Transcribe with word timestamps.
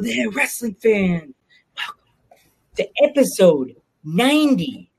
There, 0.00 0.30
wrestling 0.30 0.74
fan. 0.76 1.34
Welcome 1.76 2.00
to 2.76 2.88
episode 3.02 3.76
90 4.02 4.90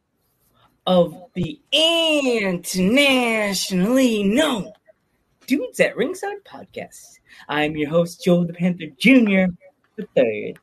of 0.86 1.24
the 1.34 1.60
internationally 1.72 4.24
known 4.24 4.72
Dudes 5.48 5.80
at 5.80 5.98
Ringside 5.98 6.44
podcast. 6.46 7.18
I'm 7.50 7.76
your 7.76 7.90
host, 7.90 8.24
Joe 8.24 8.44
the 8.44 8.54
Panther 8.54 8.86
Jr., 9.00 9.46
the 9.96 10.08
third. 10.16 10.60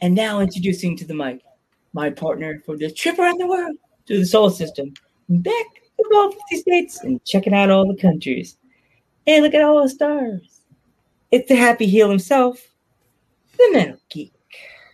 And 0.00 0.14
now 0.14 0.38
introducing 0.38 0.96
to 0.98 1.04
the 1.04 1.14
mic 1.14 1.40
my 1.92 2.10
partner 2.10 2.62
for 2.64 2.76
this 2.76 2.94
trip 2.94 3.18
around 3.18 3.40
the 3.40 3.48
world 3.48 3.76
through 4.06 4.20
the 4.20 4.26
solar 4.26 4.50
system, 4.50 4.94
back 5.28 5.66
to 5.98 6.04
all 6.14 6.30
50 6.30 6.56
states 6.58 7.02
and 7.02 7.24
checking 7.24 7.52
out 7.52 7.70
all 7.70 7.92
the 7.92 8.00
countries. 8.00 8.58
Hey, 9.26 9.40
look 9.40 9.54
at 9.54 9.62
all 9.62 9.82
the 9.82 9.88
stars. 9.88 10.60
It's 11.32 11.48
the 11.48 11.56
happy 11.56 11.86
heel 11.86 12.08
himself, 12.08 12.64
the 13.72 13.98
Geek. 14.10 14.32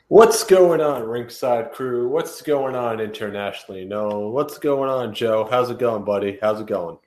What's 0.09 0.42
going 0.42 0.80
on, 0.80 1.05
Ringside 1.05 1.73
Crew? 1.73 2.09
What's 2.09 2.42
going 2.42 2.74
on 2.74 3.01
internationally? 3.01 3.84
No, 3.84 4.29
what's 4.29 4.59
going 4.59 4.91
on, 4.91 5.15
Joe? 5.15 5.46
How's 5.48 5.70
it 5.70 5.79
going, 5.79 6.05
buddy? 6.05 6.38
How's 6.43 6.60
it 6.60 6.66
going? 6.66 6.98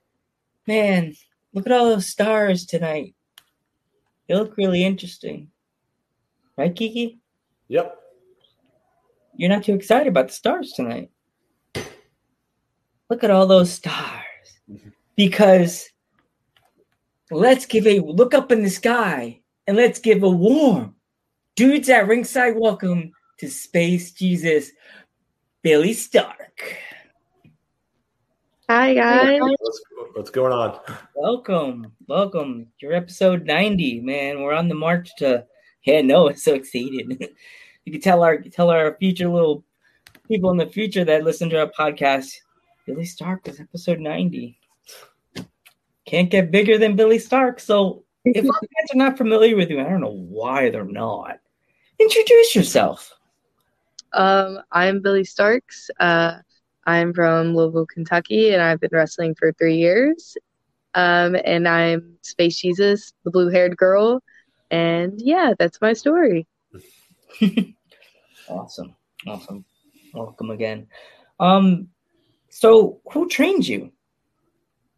Man, 0.68 1.14
look 1.54 1.66
at 1.66 1.74
all 1.74 1.90
those 1.90 2.08
stars 2.08 2.66
tonight. 2.66 3.16
They 4.28 4.36
look 4.36 4.56
really 4.56 4.86
interesting. 4.86 5.50
Right, 6.58 6.74
Kiki? 6.74 7.20
Yep. 7.68 8.00
You're 9.36 9.50
not 9.50 9.64
too 9.64 9.74
excited 9.74 10.08
about 10.08 10.28
the 10.28 10.34
stars 10.34 10.72
tonight. 10.72 11.10
Look 13.10 13.24
at 13.24 13.32
all 13.32 13.48
those 13.48 13.72
stars. 13.72 14.24
Because 15.16 15.92
let's 17.30 17.68
give 17.68 17.86
a 17.86 18.00
look 18.00 18.34
up 18.34 18.52
in 18.52 18.64
the 18.64 18.70
sky 18.72 19.42
and 19.68 19.78
let's 19.78 20.00
give 20.00 20.24
a 20.24 20.30
warm 20.30 20.96
dudes 21.56 21.88
at 21.88 22.08
ringside 22.08 22.56
welcome 22.58 23.12
to 23.38 23.48
Space 23.48 24.12
Jesus, 24.12 24.72
Billie 25.62 25.94
Starkz. 25.94 26.34
Hi 28.68 28.96
guys. 28.96 29.40
What's, 29.40 29.82
what's 30.14 30.30
going 30.32 30.52
on? 30.52 30.80
Welcome, 31.14 31.92
welcome. 32.08 32.68
Your 32.80 32.94
episode 32.94 33.46
90, 33.46 34.02
man. 34.02 34.42
We're 34.42 34.54
on 34.54 34.68
the 34.68 34.74
march 34.74 35.12
to 35.18 35.46
yeah, 35.84 36.02
no, 36.02 36.30
I'm 36.30 36.38
so 36.38 36.56
excited. 36.56 37.30
you 37.86 37.92
can 37.92 38.02
tell 38.02 38.24
our 38.24 38.40
tell 38.40 38.72
our 38.72 38.98
future 39.00 39.30
little 39.30 39.64
people 40.28 40.50
in 40.50 40.58
the 40.58 40.66
future 40.66 41.06
that 41.06 41.24
listen 41.24 41.52
to 41.52 41.60
our 41.60 41.72
podcast. 41.78 42.34
Billie 42.88 43.04
Starkz 43.04 43.48
is 43.48 43.60
episode 43.60 44.00
90. 44.00 44.58
Can't 46.06 46.32
get 46.32 46.52
bigger 46.52 46.80
than 46.80 46.96
Billie 46.96 47.20
Starkz. 47.20 47.62
So 47.62 48.06
if 48.26 48.44
our 48.44 48.60
fans 48.60 48.92
are 48.94 48.98
not 48.98 49.18
familiar 49.20 49.56
with 49.56 49.70
you, 49.70 49.82
I 49.82 49.84
don't 49.84 50.02
know 50.02 50.26
why 50.28 50.72
they're 50.72 50.84
not. 50.84 51.40
Introduce 52.00 52.56
yourself. 52.56 53.14
Um, 54.14 54.60
I'm 54.72 55.02
Billie 55.02 55.24
Starkz. 55.24 55.90
Uh, 56.00 56.40
I'm 56.86 57.14
from 57.14 57.56
Louisville, 57.56 57.86
Kentucky, 57.86 58.52
and 58.52 58.62
I've 58.62 58.80
been 58.80 58.90
wrestling 58.92 59.36
for 59.36 59.54
three 59.54 59.78
years. 59.78 60.38
Um, 60.96 61.36
and 61.44 61.68
I'm 61.68 62.18
Space 62.22 62.60
Jesus, 62.60 63.14
the 63.24 63.32
blue-haired 63.32 63.78
girl. 63.78 64.22
And 64.70 65.22
yeah, 65.22 65.54
that's 65.58 65.82
my 65.82 65.94
story. 65.94 66.48
awesome, 68.50 68.96
awesome. 69.28 69.66
Welcome 70.14 70.52
again. 70.52 70.88
Um, 71.40 71.88
so 72.50 73.02
who 73.12 73.28
trained 73.28 73.68
you? 73.68 73.92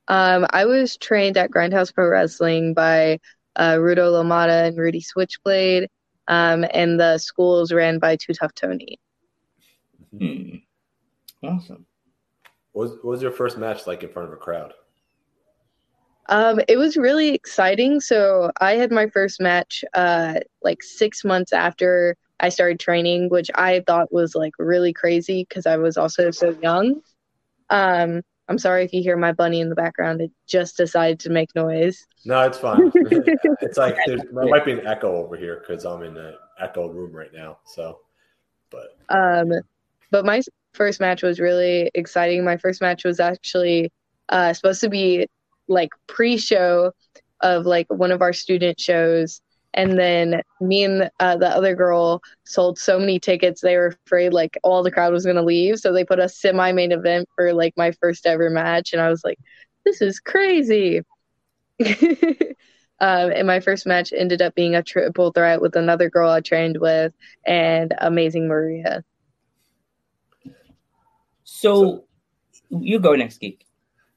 Um, 0.08 0.46
I 0.50 0.66
was 0.66 0.98
trained 0.98 1.38
at 1.38 1.52
Grindhouse 1.52 1.94
Pro 1.94 2.08
Wrestling 2.08 2.74
by 2.74 3.20
uh, 3.56 3.76
Rudo 3.76 4.12
Lomata 4.12 4.68
and 4.68 4.78
Rudy 4.78 5.02
Switchblade, 5.02 5.88
um, 6.28 6.66
and 6.74 7.00
the 7.00 7.18
school 7.18 7.62
is 7.62 7.72
ran 7.72 8.00
by 8.00 8.16
Too 8.16 8.34
Tough 8.34 8.54
Tony. 8.54 9.00
Hmm. 10.18 10.56
Awesome. 11.44 11.86
What 12.72 12.90
was, 12.90 12.92
what 12.92 13.06
was 13.06 13.22
your 13.22 13.32
first 13.32 13.58
match 13.58 13.88
like 13.88 14.04
in 14.04 14.10
front 14.10 14.28
of 14.28 14.34
a 14.34 14.38
crowd? 14.38 14.74
Um, 16.28 16.60
it 16.68 16.78
was 16.78 16.98
really 16.98 17.30
exciting. 17.30 18.00
So 18.00 18.52
I 18.60 18.74
had 18.74 18.92
my 18.92 19.08
first 19.08 19.40
match 19.40 19.84
uh, 19.94 20.36
like 20.64 20.82
six 20.82 21.24
months 21.24 21.54
after 21.54 22.18
I 22.40 22.50
started 22.50 22.80
training, 22.80 23.30
which 23.30 23.52
I 23.56 23.84
thought 23.86 24.12
was 24.12 24.36
like 24.36 24.54
really 24.58 24.92
crazy 24.92 25.46
because 25.48 25.66
I 25.66 25.78
was 25.78 25.98
also 25.98 26.32
so 26.32 26.58
young. 26.62 27.02
Um, 27.70 28.22
I'm 28.48 28.60
sorry 28.60 28.84
if 28.84 28.94
you 28.94 29.02
hear 29.02 29.18
my 29.18 29.32
bunny 29.32 29.60
in 29.60 29.70
the 29.70 29.76
background. 29.76 30.22
It 30.22 30.32
just 30.48 30.78
decided 30.78 31.20
to 31.22 31.30
make 31.30 31.54
noise. 31.56 32.06
No, 32.26 32.42
it's 32.42 32.60
fine. 32.60 32.92
it's 32.96 33.78
like 33.78 33.98
there 34.06 34.20
might 34.32 34.66
be 34.66 34.74
an 34.74 34.86
echo 34.86 35.16
over 35.16 35.36
here 35.36 35.64
because 35.66 35.86
I'm 35.86 36.04
in 36.04 36.16
an 36.16 36.36
echo 36.60 36.88
room 36.88 37.12
right 37.12 37.34
now. 37.34 37.58
So, 37.66 38.00
but 38.70 38.98
um, 39.10 39.52
but 40.12 40.26
my 40.26 40.42
first 40.74 41.00
match 41.00 41.24
was 41.24 41.40
really 41.40 41.90
exciting. 41.96 42.44
My 42.44 42.58
first 42.58 42.82
match 42.82 43.04
was 43.04 43.20
actually 43.20 43.92
uh, 44.30 44.54
supposed 44.54 44.82
to 44.82 44.90
be 44.90 45.28
like 45.68 45.90
pre-show 46.08 46.92
of 47.42 47.66
like 47.66 47.88
one 47.90 48.12
of 48.12 48.22
our 48.22 48.34
student 48.34 48.80
shows 48.80 49.42
and 49.76 50.00
then 50.00 50.42
me 50.60 50.84
and 50.84 51.12
uh, 51.20 51.38
the 51.38 51.50
other 51.50 51.76
girl 51.76 52.22
sold 52.46 52.80
so 52.80 52.98
many 52.98 53.20
tickets 53.20 53.62
they 53.62 53.76
were 53.78 53.96
afraid 54.08 54.34
like 54.34 54.58
all 54.64 54.82
the 54.82 54.92
crowd 54.92 55.14
was 55.14 55.26
going 55.26 55.36
to 55.36 55.44
leave. 55.44 55.78
So 55.78 55.94
they 55.94 56.04
put 56.04 56.20
a 56.20 56.30
semi 56.30 56.72
main 56.72 56.92
event 56.92 57.30
for 57.36 57.54
like 57.54 57.74
my 57.78 57.92
first 57.92 58.26
ever 58.26 58.50
match. 58.50 58.94
And 58.94 59.02
i 59.02 59.10
was 59.10 59.24
like 59.24 59.38
this 59.86 60.02
is 60.02 60.20
crazy. 60.20 61.02
Um, 63.02 63.32
and 63.32 63.46
my 63.46 63.60
first 63.60 63.86
match 63.86 64.14
ended 64.16 64.42
up 64.42 64.56
being 64.56 64.74
a 64.74 64.82
triple 64.82 65.32
threat 65.32 65.60
with 65.60 65.76
another 65.76 66.10
girl 66.10 66.30
i 66.30 66.40
trained 66.40 66.78
with 66.80 67.12
and 67.46 67.94
amazing 68.00 68.48
maria. 68.48 69.04
So, 71.44 72.06
so 72.54 72.64
you 72.70 73.00
go 73.00 73.16
next 73.16 73.40
geek 73.40 73.66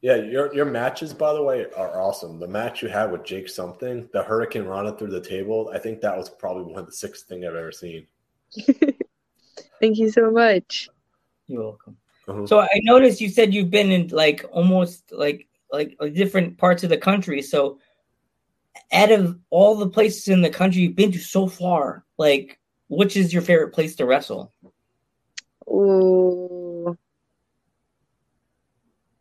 yeah, 0.00 0.16
your 0.16 0.54
your 0.54 0.64
matches, 0.64 1.12
by 1.12 1.32
the 1.32 1.42
way, 1.42 1.66
are 1.76 2.00
awesome. 2.00 2.38
The 2.38 2.46
match 2.46 2.82
you 2.82 2.88
had 2.88 3.10
with 3.10 3.24
Jake 3.24 3.48
something, 3.48 4.08
the 4.12 4.22
hurricanrana 4.22 4.96
through 4.96 5.10
the 5.10 5.20
table, 5.20 5.70
I 5.74 5.78
think 5.78 6.00
that 6.00 6.16
was 6.16 6.30
probably 6.30 6.72
one 6.72 6.80
of 6.80 6.86
the 6.86 6.92
sixth 6.92 7.26
thing 7.26 7.44
I've 7.44 7.56
ever 7.56 7.72
seen. 7.72 8.06
Thank 9.80 9.98
you 9.98 10.10
so 10.10 10.30
much. 10.30 10.88
You're 11.48 11.62
welcome. 11.62 11.96
Uh-huh. 12.28 12.46
So 12.46 12.60
I 12.60 12.68
noticed 12.82 13.20
you 13.20 13.28
said 13.28 13.52
you've 13.52 13.70
been 13.70 13.90
in 13.90 14.08
like 14.08 14.44
almost 14.52 15.10
like 15.10 15.48
like 15.72 15.96
different 16.14 16.58
parts 16.58 16.84
of 16.84 16.90
the 16.90 16.98
country. 16.98 17.42
So 17.42 17.78
out 18.92 19.10
of 19.10 19.38
all 19.50 19.74
the 19.74 19.88
places 19.88 20.28
in 20.28 20.42
the 20.42 20.50
country 20.50 20.82
you've 20.82 20.96
been 20.96 21.12
to 21.12 21.18
so 21.18 21.48
far, 21.48 22.04
like 22.18 22.60
which 22.88 23.16
is 23.16 23.32
your 23.32 23.42
favorite 23.42 23.72
place 23.72 23.96
to 23.96 24.06
wrestle? 24.06 24.52
Ooh. 25.68 26.96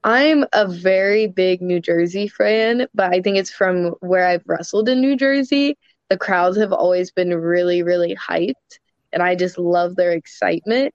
I'm 0.03 0.45
a 0.53 0.67
very 0.67 1.27
big 1.27 1.61
New 1.61 1.79
Jersey 1.79 2.27
fan, 2.27 2.87
but 2.93 3.13
I 3.13 3.21
think 3.21 3.37
it's 3.37 3.51
from 3.51 3.95
where 3.99 4.27
I've 4.27 4.43
wrestled 4.45 4.89
in 4.89 5.01
New 5.01 5.15
Jersey. 5.15 5.77
The 6.09 6.17
crowds 6.17 6.57
have 6.57 6.71
always 6.71 7.11
been 7.11 7.33
really, 7.33 7.83
really 7.83 8.15
hyped, 8.15 8.79
and 9.11 9.21
I 9.21 9.35
just 9.35 9.57
love 9.57 9.95
their 9.95 10.11
excitement. 10.11 10.93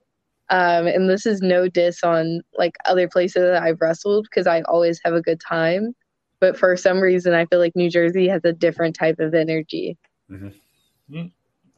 Um, 0.51 0.87
and 0.87 1.09
this 1.09 1.27
is 1.27 1.41
no 1.41 1.69
diss 1.69 2.03
on 2.05 2.43
like 2.57 2.77
other 2.85 3.09
places 3.09 3.43
that 3.43 3.63
I've 3.63 3.81
wrestled 3.81 4.29
because 4.31 4.47
I 4.47 4.63
always 4.63 5.01
have 5.05 5.15
a 5.15 5.23
good 5.23 5.41
time. 5.41 5.95
But 6.41 6.59
for 6.59 6.77
some 6.77 7.01
reason, 7.01 7.35
I 7.35 7.47
feel 7.47 7.59
like 7.59 7.77
New 7.77 7.89
Jersey 7.89 8.29
has 8.29 8.43
a 8.45 8.53
different 8.53 8.97
type 8.97 9.19
of 9.19 9.35
energy. 9.35 9.97
Mm-hmm. 10.31 10.47
mm-hmm. 10.47 11.27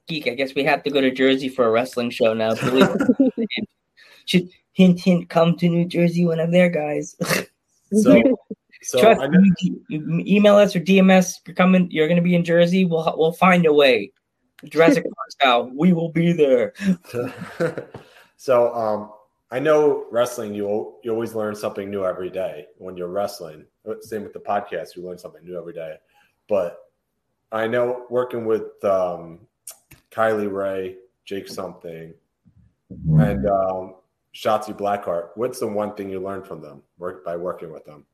Geek, 0.07 0.27
I 0.27 0.34
guess 0.34 0.55
we 0.55 0.65
have 0.65 0.83
to 0.83 0.91
go 0.91 1.01
to 1.01 1.11
Jersey 1.11 1.49
for 1.49 1.65
a 1.65 1.71
wrestling 1.71 2.11
show 2.11 2.34
now. 2.34 2.55
Should 4.27 4.49
hint, 4.73 5.01
hint, 5.01 5.29
come 5.29 5.57
to 5.57 5.69
New 5.69 5.87
Jersey 5.87 6.25
when 6.25 6.41
I'm 6.41 6.51
there, 6.51 6.69
guys. 6.69 7.17
so, 7.93 8.22
so 8.83 9.01
Trust 9.01 9.31
me, 9.31 9.75
email 9.91 10.57
us 10.57 10.77
or 10.77 10.81
DMS. 10.81 11.41
You're 11.47 11.54
coming. 11.54 11.91
You're 11.91 12.09
going 12.09 12.16
to 12.16 12.22
be 12.22 12.34
in 12.34 12.45
Jersey. 12.45 12.84
We'll 12.84 13.15
we'll 13.16 13.33
find 13.33 13.65
a 13.66 13.72
way. 13.72 14.13
Jurassic 14.65 15.04
Park 15.16 15.31
style. 15.31 15.71
We 15.75 15.93
will 15.93 16.10
be 16.10 16.33
there. 16.33 16.75
so, 18.37 18.75
um, 18.75 19.10
I 19.51 19.59
know 19.59 20.07
wrestling. 20.10 20.54
You 20.54 20.97
you 21.03 21.13
always 21.13 21.34
learn 21.34 21.54
something 21.54 21.91
new 21.91 22.04
every 22.04 22.31
day 22.31 22.66
when 22.78 22.97
you're 22.97 23.09
wrestling. 23.09 23.65
Same 24.01 24.22
with 24.22 24.33
the 24.33 24.41
podcast. 24.41 24.97
You 24.97 25.07
learn 25.07 25.19
something 25.19 25.45
new 25.45 25.59
every 25.59 25.72
day. 25.72 25.97
But 26.48 26.78
I 27.53 27.66
know 27.66 28.07
working 28.10 28.47
with 28.47 28.83
um, 28.84 29.41
Kylie 30.10 30.53
Rae, 30.53 30.97
Jake 31.25 31.48
something, 31.48 32.13
and 32.91 33.47
um, 33.47 33.95
Shotzi 34.34 34.77
Blackheart, 34.77 35.31
what's 35.36 35.60
the 35.60 35.66
one 35.66 35.95
thing 35.95 36.10
you 36.10 36.21
learned 36.21 36.47
from 36.47 36.60
them 36.60 36.83
work 36.98 37.25
by 37.25 37.36
working 37.36 37.72
with 37.72 37.84
them? 37.84 38.04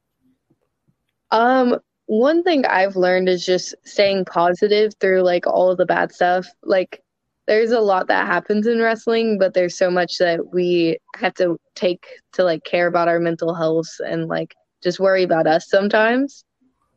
Um, 1.31 1.78
one 2.06 2.43
thing 2.43 2.67
I've 2.67 2.96
learned 2.96 3.28
is 3.28 3.46
just 3.46 3.75
staying 3.84 4.25
positive 4.26 4.93
through 5.00 5.22
like 5.22 5.46
all 5.46 5.70
of 5.70 5.78
the 5.78 5.87
bad 5.87 6.12
stuff. 6.12 6.46
Like 6.62 7.02
there's 7.46 7.70
a 7.70 7.81
lot 7.81 8.08
that 8.08 8.26
happens 8.26 8.67
in 8.67 8.81
wrestling, 8.81 9.38
but 9.38 9.55
there's 9.55 9.78
so 9.78 9.90
much 9.90 10.19
that 10.19 10.52
we 10.52 10.99
have 11.17 11.34
to 11.34 11.56
take 11.75 12.06
to 12.32 12.44
like 12.44 12.64
care 12.64 12.87
about 12.87 13.08
our 13.08 13.20
mental 13.20 13.55
health 13.55 13.88
and 14.05 14.26
like 14.26 14.55
just 14.82 15.00
worry 15.00 15.22
about 15.22 15.46
us 15.46 15.69
sometimes. 15.69 16.44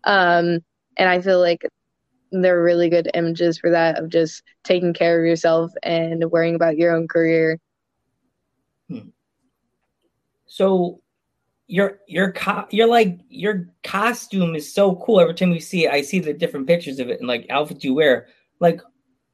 Um, 0.04 0.60
and 0.98 1.10
I 1.10 1.22
feel 1.22 1.40
like 1.40 1.66
they're 2.31 2.62
really 2.62 2.90
good 2.90 3.10
images 3.14 3.60
for 3.60 3.70
that 3.70 4.00
of 4.00 4.10
just 4.10 4.44
taking 4.64 4.94
care 4.94 5.20
of 5.20 5.25
yourself 5.25 5.72
and 5.84 6.25
worrying 6.31 6.56
about 6.56 6.78
your 6.78 6.96
own 6.96 7.08
career. 7.08 7.60
So 10.54 11.02
your 11.66 11.98
your 12.08 12.32
co- 12.32 12.68
you're 12.70 12.88
like 12.88 13.18
your 13.28 13.70
costume 13.84 14.54
is 14.54 14.72
so 14.72 14.98
cool. 14.98 15.20
Every 15.20 15.34
time 15.34 15.52
you 15.52 15.60
see 15.60 15.86
it, 15.86 15.92
I 15.92 16.04
see 16.04 16.20
the 16.20 16.32
different 16.32 16.68
pictures 16.68 17.00
of 17.00 17.10
it 17.10 17.20
and 17.20 17.28
like 17.28 17.48
outfits 17.50 17.84
you 17.84 17.96
wear. 17.96 18.28
Like 18.60 18.80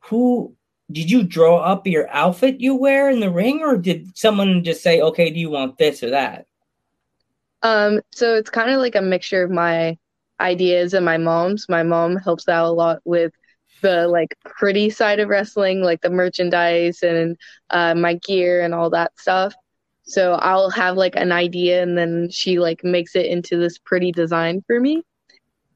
who 0.06 0.56
did 0.89 1.12
you 1.12 1.24
draw 1.24 1.57
up 1.57 1.86
your 1.86 2.10
outfit 2.10 2.62
you 2.62 2.74
wear 2.74 3.10
in 3.10 3.19
the 3.19 3.30
ring 3.30 3.60
or 3.60 3.75
did 3.77 4.18
someone 4.18 4.63
just 4.63 4.81
say, 4.81 5.01
"Okay, 5.01 5.30
do 5.30 5.42
you 5.42 5.50
want 5.50 5.77
this 5.77 6.01
or 6.04 6.12
that?" 6.12 6.45
Um 7.63 8.00
so 8.13 8.36
it's 8.36 8.50
kind 8.50 8.69
of 8.72 8.80
like 8.80 8.95
a 8.95 9.01
mixture 9.01 9.44
of 9.44 9.51
my 9.51 9.98
ideas 10.39 10.94
and 10.94 11.04
my 11.04 11.18
mom's. 11.18 11.68
My 11.68 11.83
mom 11.83 12.15
helps 12.15 12.48
out 12.48 12.69
a 12.69 12.72
lot 12.72 13.01
with 13.04 13.33
the 13.81 14.07
like 14.07 14.36
pretty 14.45 14.89
side 14.89 15.19
of 15.19 15.27
wrestling, 15.27 15.81
like 15.83 16.00
the 16.00 16.10
merchandise 16.10 17.04
and 17.04 17.36
uh, 17.72 17.94
my 17.94 18.13
gear 18.25 18.62
and 18.63 18.74
all 18.74 18.89
that 18.92 19.12
stuff. 19.19 19.54
So 20.09 20.33
I'll 20.33 20.71
have 20.71 20.97
like 20.97 21.15
an 21.15 21.31
idea 21.31 21.83
and 21.83 21.95
then 21.95 22.29
she 22.31 22.57
like 22.59 22.83
makes 22.83 23.15
it 23.15 23.27
into 23.27 23.57
this 23.57 23.77
pretty 23.77 24.11
design 24.11 24.63
for 24.65 24.79
me. 24.79 25.03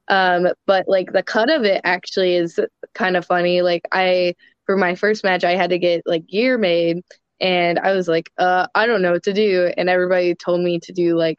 Um, 0.08 0.48
but 0.66 0.88
like 0.88 1.14
the 1.14 1.22
cut 1.22 1.52
of 1.52 1.64
it 1.66 1.82
actually 1.84 2.36
is 2.36 2.60
kind 2.96 3.16
of 3.16 3.26
funny. 3.28 3.62
Like 3.62 3.84
I 3.92 4.34
for 4.66 4.76
my 4.76 4.96
first 4.96 5.24
match 5.24 5.44
I 5.44 5.56
had 5.56 5.70
to 5.70 5.78
get 5.78 6.02
like 6.08 6.26
gear 6.28 6.58
made 6.58 7.04
and 7.40 7.78
I 7.78 7.94
was 7.94 8.08
like, 8.08 8.32
uh, 8.40 8.66
I 8.74 8.88
don't 8.88 9.04
know 9.04 9.12
what 9.12 9.24
to 9.24 9.34
do. 9.34 9.72
And 9.78 9.88
everybody 9.88 10.34
told 10.34 10.62
me 10.62 10.80
to 10.80 10.92
do 10.92 11.16
like 11.16 11.38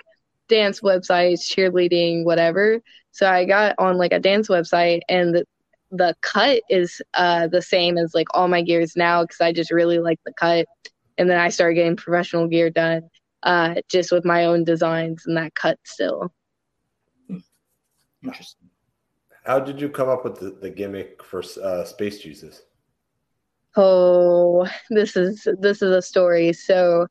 dance 0.48 0.80
websites, 0.80 1.40
cheerleading, 1.40 2.24
whatever. 2.24 2.80
So 3.10 3.28
I 3.28 3.44
got 3.44 3.74
on 3.78 3.96
like 3.96 4.12
a 4.12 4.20
dance 4.20 4.48
website 4.48 5.00
and 5.08 5.34
the, 5.34 5.44
the 5.90 6.14
cut 6.20 6.62
is 6.70 7.02
uh, 7.14 7.48
the 7.48 7.62
same 7.62 7.98
as 7.98 8.14
like 8.14 8.28
all 8.34 8.46
my 8.46 8.62
gears 8.62 8.94
now 8.94 9.22
because 9.22 9.40
I 9.40 9.52
just 9.52 9.72
really 9.72 9.98
like 9.98 10.20
the 10.24 10.32
cut. 10.32 10.66
And 11.18 11.28
then 11.30 11.38
I 11.38 11.48
started 11.48 11.74
getting 11.74 11.96
professional 11.96 12.48
gear 12.48 12.70
done 12.70 13.08
uh, 13.44 13.74
just 13.88 14.10
with 14.10 14.24
my 14.24 14.46
own 14.46 14.64
designs 14.64 15.24
and 15.26 15.36
that 15.36 15.54
cut 15.54 15.78
still. 15.84 16.32
Interesting. 18.22 18.70
How 19.44 19.60
did 19.60 19.80
you 19.80 19.90
come 19.90 20.08
up 20.08 20.24
with 20.24 20.40
the, 20.40 20.50
the 20.50 20.70
gimmick 20.70 21.22
for 21.22 21.42
uh, 21.62 21.84
Space 21.84 22.18
Jesus? 22.18 22.62
Oh, 23.76 24.66
this 24.90 25.16
is 25.16 25.46
this 25.60 25.82
is 25.82 25.94
a 25.94 26.00
story. 26.00 26.52
So, 26.52 27.06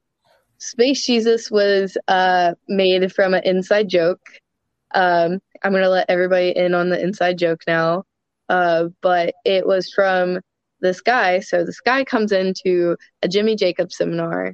Space 0.57 1.05
Jesus 1.05 1.51
was 1.51 1.97
uh, 2.07 2.53
made 2.67 3.13
from 3.13 3.35
an 3.35 3.43
inside 3.43 3.89
joke. 3.89 4.21
Um, 4.95 5.39
I'm 5.63 5.71
gonna 5.71 5.89
let 5.89 6.09
everybody 6.09 6.49
in 6.49 6.73
on 6.73 6.89
the 6.89 6.99
inside 6.99 7.37
joke 7.37 7.61
now. 7.67 8.03
Uh, 8.49 8.85
but 9.01 9.35
it 9.45 9.65
was 9.65 9.91
from 9.93 10.39
this 10.83 11.01
guy. 11.01 11.39
So 11.39 11.65
this 11.65 11.79
guy 11.79 12.03
comes 12.03 12.31
into 12.31 12.95
a 13.23 13.27
Jimmy 13.27 13.55
Jacobs 13.55 13.97
seminar. 13.97 14.53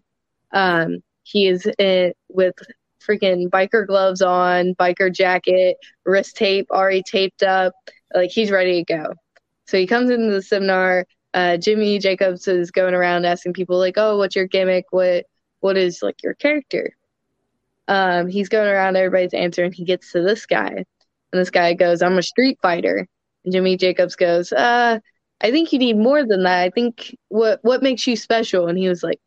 Um, 0.54 1.00
he 1.24 1.48
is 1.48 1.66
in, 1.78 2.14
with 2.30 2.56
freaking 3.06 3.50
biker 3.50 3.86
gloves 3.86 4.22
on, 4.22 4.76
biker 4.76 5.14
jacket, 5.14 5.78
wrist 6.06 6.38
tape 6.38 6.68
already 6.72 7.04
taped 7.04 7.44
up. 7.44 7.74
Like 8.14 8.30
he's 8.32 8.52
ready 8.52 8.84
to 8.84 8.94
go. 8.94 9.14
So 9.68 9.78
he 9.78 9.88
comes 9.88 10.10
into 10.10 10.32
the 10.34 10.42
seminar. 10.42 11.06
Uh, 11.34 11.58
Jimmy 11.58 12.00
Jacobs 12.00 12.48
is 12.48 12.72
going 12.72 12.94
around 12.94 13.26
asking 13.26 13.54
people 13.54 13.78
like, 13.78 13.96
"Oh, 13.98 14.18
what's 14.18 14.36
your 14.36 14.48
gimmick? 14.48 14.86
What 14.92 15.26
what 15.60 15.78
is 15.78 16.02
like 16.02 16.24
your 16.24 16.34
character?" 16.36 16.92
Um, 17.88 18.28
he's 18.28 18.50
going 18.50 18.68
around, 18.68 18.98
everybody's 18.98 19.34
answering. 19.34 19.74
He 19.74 19.84
gets 19.84 20.12
to 20.12 20.22
this 20.22 20.46
guy, 20.46 20.70
and 20.70 20.86
this 21.34 21.52
guy 21.52 21.74
goes, 21.74 22.02
"I'm 22.02 22.18
a 22.18 22.24
street 22.24 22.58
fighter." 22.62 23.08
And 23.44 23.54
Jimmy 23.54 23.78
Jacobs 23.78 24.16
goes, 24.16 24.52
"Uh, 24.52 25.00
I 25.42 25.52
think 25.52 25.72
you 25.72 25.80
need 25.80 25.98
more 25.98 26.26
than 26.26 26.44
that. 26.44 26.62
I 26.64 26.70
think 26.70 27.16
what 27.30 27.60
what 27.64 27.82
makes 27.84 28.06
you 28.08 28.16
special?" 28.16 28.68
And 28.68 28.78
he 28.78 28.90
was 28.90 29.04
like, 29.04 29.20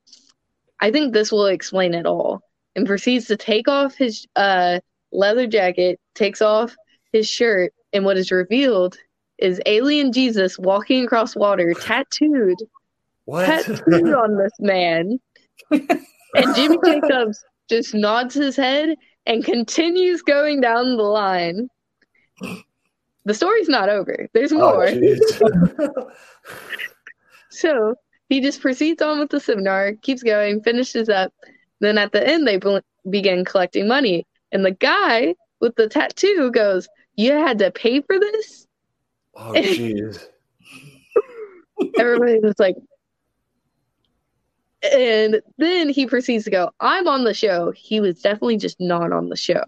"I 0.81 0.91
think 0.91 1.13
this 1.13 1.33
will 1.33 1.47
explain 1.47 1.95
it 1.95 2.07
all." 2.07 2.41
And 2.77 2.87
proceeds 2.87 3.27
to 3.27 3.37
take 3.37 3.69
off 3.69 3.95
his 3.97 4.27
uh 4.37 4.81
leather 5.13 5.47
jacket, 5.47 6.01
takes 6.15 6.41
off 6.43 6.75
his 7.13 7.29
shirt, 7.29 7.73
and 7.93 8.05
what 8.05 8.17
is 8.17 8.31
revealed 8.31 8.97
is 9.39 9.61
alien 9.67 10.13
Jesus 10.13 10.59
walking 10.59 11.05
across 11.05 11.35
water, 11.37 11.75
tattooed, 11.81 12.59
What? 13.25 13.47
tattooed 13.47 14.15
on 14.15 14.37
this 14.39 14.53
man. 14.61 15.19
and 15.71 16.55
Jimmy 16.55 16.79
Jacobs 16.85 17.43
just 17.69 17.95
nods 17.95 18.35
his 18.35 18.57
head 18.57 18.95
and 19.27 19.45
continues 19.45 20.23
going 20.23 20.61
down 20.61 20.97
the 20.97 21.03
line. 21.03 21.69
The 23.25 23.35
story's 23.35 23.69
not 23.69 23.89
over. 23.89 24.29
There's 24.33 24.53
Oh, 24.53 24.59
more. 24.59 24.87
jeez. 24.87 25.21
so 27.51 27.95
he 28.29 28.41
just 28.41 28.61
proceeds 28.61 29.03
on 29.03 29.19
with 29.21 29.31
the 29.31 29.41
seminar, 29.41 29.93
keeps 30.03 30.23
going, 30.23 30.63
finishes 30.63 31.09
up. 31.09 31.33
Then 31.81 31.99
at 31.99 32.13
the 32.13 32.27
end, 32.27 32.47
they 32.47 32.57
be- 32.59 32.81
begin 33.11 33.45
collecting 33.45 33.87
money. 33.89 34.27
And 34.53 34.65
the 34.65 34.71
guy 34.73 35.35
with 35.61 35.75
the 35.77 35.89
tattoo 35.89 36.51
goes, 36.51 36.89
You 37.17 37.33
had 37.33 37.59
to 37.59 37.71
pay 37.71 38.01
for 38.03 38.19
this? 38.19 38.67
oh, 39.37 39.53
jeez. 39.53 40.27
Everybody 41.99 42.39
was 42.41 42.59
like, 42.59 42.77
and 44.93 45.41
then 45.59 45.89
he 45.89 46.07
proceeds 46.07 46.45
to 46.45 46.51
go, 46.51 46.71
I'm 46.81 47.07
on 47.07 47.23
the 47.25 47.35
show. 47.35 47.71
He 47.71 48.01
was 48.01 48.21
definitely 48.21 48.57
just 48.57 48.81
not 48.81 49.13
on 49.13 49.29
the 49.29 49.37
show. 49.37 49.63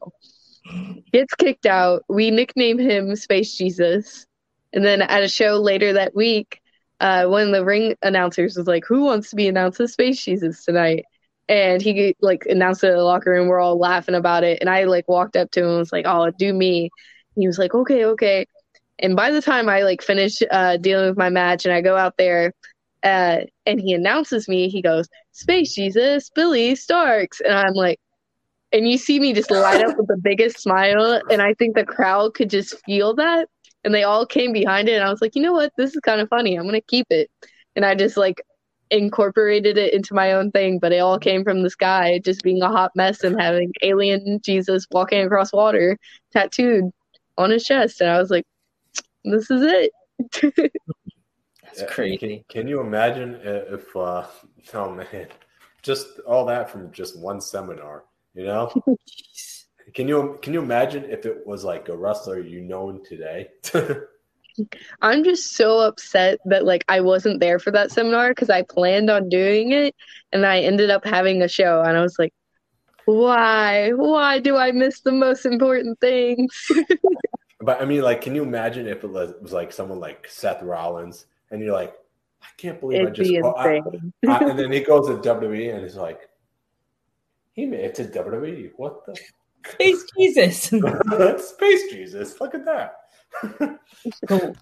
Gets 1.12 1.34
kicked 1.34 1.66
out. 1.66 2.04
We 2.08 2.30
nickname 2.30 2.78
him 2.78 3.14
Space 3.16 3.56
Jesus. 3.56 4.26
And 4.72 4.84
then 4.84 5.02
at 5.02 5.22
a 5.22 5.28
show 5.28 5.60
later 5.60 5.92
that 5.92 6.14
week, 6.14 6.60
uh, 7.00 7.26
one 7.26 7.42
of 7.48 7.52
the 7.52 7.64
ring 7.64 7.94
announcers 8.02 8.56
was 8.56 8.66
like, 8.66 8.84
Who 8.86 9.04
wants 9.04 9.30
to 9.30 9.36
be 9.36 9.48
announced 9.48 9.80
as 9.80 9.92
Space 9.92 10.24
Jesus 10.24 10.64
tonight? 10.64 11.04
And 11.48 11.82
he 11.82 12.14
like 12.20 12.46
announced 12.46 12.82
it 12.84 12.88
in 12.88 12.96
the 12.96 13.02
locker 13.02 13.30
room. 13.30 13.48
We're 13.48 13.60
all 13.60 13.78
laughing 13.78 14.14
about 14.14 14.44
it. 14.44 14.58
And 14.60 14.70
I 14.70 14.84
like 14.84 15.08
walked 15.08 15.36
up 15.36 15.50
to 15.52 15.60
him 15.60 15.68
and 15.68 15.78
was 15.78 15.92
like, 15.92 16.06
Oh, 16.06 16.30
do 16.30 16.52
me. 16.52 16.90
He 17.36 17.46
was 17.46 17.58
like, 17.58 17.74
Okay, 17.74 18.04
okay. 18.06 18.46
And 18.98 19.16
by 19.16 19.30
the 19.30 19.42
time 19.42 19.68
I 19.68 19.82
like 19.82 20.02
finish 20.02 20.40
uh, 20.50 20.76
dealing 20.78 21.08
with 21.08 21.18
my 21.18 21.28
match 21.28 21.64
and 21.64 21.74
I 21.74 21.80
go 21.80 21.96
out 21.96 22.14
there, 22.16 22.52
uh, 23.02 23.40
and 23.66 23.80
he 23.80 23.92
announces 23.92 24.48
me, 24.48 24.68
he 24.68 24.80
goes, 24.80 25.08
Space 25.32 25.74
Jesus, 25.74 26.30
Billie 26.34 26.74
Starkz. 26.74 27.40
And 27.44 27.52
I'm 27.52 27.74
like, 27.74 27.98
and 28.74 28.88
you 28.90 28.98
see 28.98 29.20
me 29.20 29.34
just 29.34 29.52
light 29.52 29.82
up 29.82 29.96
with 29.98 30.08
the 30.08 30.18
biggest 30.18 30.60
smile. 30.60 31.22
And 31.30 31.42
I 31.42 31.54
think 31.54 31.76
the 31.76 31.86
crowd 31.86 32.34
could 32.34 32.50
just 32.50 32.76
feel 32.86 33.14
that. 33.16 33.48
And 33.84 33.94
they 33.94 34.04
all 34.04 34.26
came 34.26 34.52
behind 34.52 34.90
it. 34.90 34.94
And 34.94 35.04
I 35.04 35.10
was 35.10 35.22
like, 35.22 35.36
you 35.36 35.42
know 35.42 35.54
what? 35.54 35.72
This 35.78 35.94
is 35.94 36.02
kind 36.02 36.20
of 36.22 36.30
funny. 36.30 36.56
I'm 36.56 36.64
going 36.64 36.74
to 36.74 36.82
keep 36.82 37.06
it. 37.10 37.30
And 37.76 37.86
I 37.86 37.96
just 37.96 38.18
like 38.18 38.42
incorporated 38.90 39.78
it 39.78 39.94
into 39.94 40.14
my 40.14 40.34
own 40.34 40.52
thing. 40.52 40.80
But 40.80 40.92
it 40.92 41.00
all 41.00 41.20
came 41.20 41.44
from 41.44 41.62
this 41.62 41.76
guy 41.76 42.20
just 42.20 42.44
being 42.44 42.62
a 42.62 42.68
hot 42.68 42.92
mess 42.96 43.24
and 43.24 43.40
having 43.40 43.72
alien 43.82 44.40
Jesus 44.44 44.86
walking 44.92 45.22
across 45.24 45.54
water 45.54 45.98
tattooed 46.32 46.90
on 47.38 47.50
his 47.50 47.64
chest. 47.64 48.02
And 48.02 48.10
I 48.10 48.20
was 48.20 48.30
like, 48.30 48.46
this 49.24 49.50
is 49.50 49.62
it. 49.62 50.72
That's 51.62 51.82
Yeah, 51.82 51.86
crazy. 51.86 52.18
Can, 52.18 52.44
can 52.48 52.68
you 52.68 52.80
imagine 52.80 53.40
if, 53.42 53.94
uh, 53.96 54.26
oh 54.74 54.90
man, 54.94 55.28
just 55.82 56.20
all 56.26 56.46
that 56.46 56.70
from 56.70 56.92
just 56.92 57.18
one 57.18 57.40
seminar, 57.40 58.04
you 58.34 58.44
know? 58.44 58.70
Oh, 58.86 58.96
jeez. 59.08 59.64
Can 59.94 60.08
you 60.08 60.38
can 60.42 60.52
you 60.54 60.60
imagine 60.62 61.04
if 61.04 61.26
it 61.26 61.46
was 61.46 61.62
like 61.62 61.88
a 61.88 61.96
wrestler 61.96 62.40
you 62.40 62.62
know 62.62 62.98
today? 63.06 63.48
I'm 65.02 65.24
just 65.24 65.56
so 65.56 65.80
upset 65.80 66.38
that 66.46 66.64
like 66.64 66.84
I 66.88 67.00
wasn't 67.00 67.40
there 67.40 67.58
for 67.58 67.70
that 67.72 67.90
seminar 67.90 68.30
because 68.30 68.50
I 68.50 68.62
planned 68.62 69.10
on 69.10 69.28
doing 69.28 69.72
it 69.72 69.94
and 70.32 70.46
I 70.46 70.60
ended 70.60 70.90
up 70.90 71.04
having 71.04 71.42
a 71.42 71.48
show 71.48 71.82
and 71.82 71.96
I 71.96 72.00
was 72.00 72.16
like, 72.18 72.32
why? 73.04 73.90
Why 73.90 74.38
do 74.38 74.56
I 74.56 74.72
miss 74.72 75.00
the 75.00 75.12
most 75.12 75.44
important 75.44 76.00
things? 76.00 76.52
but 77.60 77.80
I 77.80 77.84
mean, 77.84 78.02
like, 78.02 78.20
can 78.20 78.34
you 78.34 78.42
imagine 78.42 78.86
if 78.86 79.04
it 79.04 79.10
was, 79.10 79.34
was 79.40 79.52
like 79.52 79.72
someone 79.72 80.00
like 80.00 80.26
Seth 80.28 80.62
Rollins, 80.62 81.26
and 81.50 81.60
you're 81.60 81.74
like, 81.74 81.94
I 82.42 82.46
can't 82.56 82.80
believe 82.80 83.00
I 83.00 83.02
It'd 83.02 83.14
just, 83.14 83.30
be 83.30 83.42
oh, 83.42 83.52
I- 83.52 83.82
I- 84.26 84.44
and 84.44 84.58
then 84.58 84.72
he 84.72 84.80
goes 84.80 85.06
to 85.08 85.14
WWE, 85.16 85.74
and 85.74 85.82
he's 85.82 85.96
like, 85.96 86.28
he 87.54 87.66
made 87.66 87.84
it 87.84 87.94
to 87.96 88.04
WWE. 88.04 88.72
What 88.76 89.06
the? 89.06 89.18
Space 89.72 90.04
Jesus. 90.18 90.62
Space 91.48 91.90
Jesus! 91.90 92.38
Look 92.40 92.54
at 92.54 92.64
that. 92.66 92.96
So, 94.28 94.54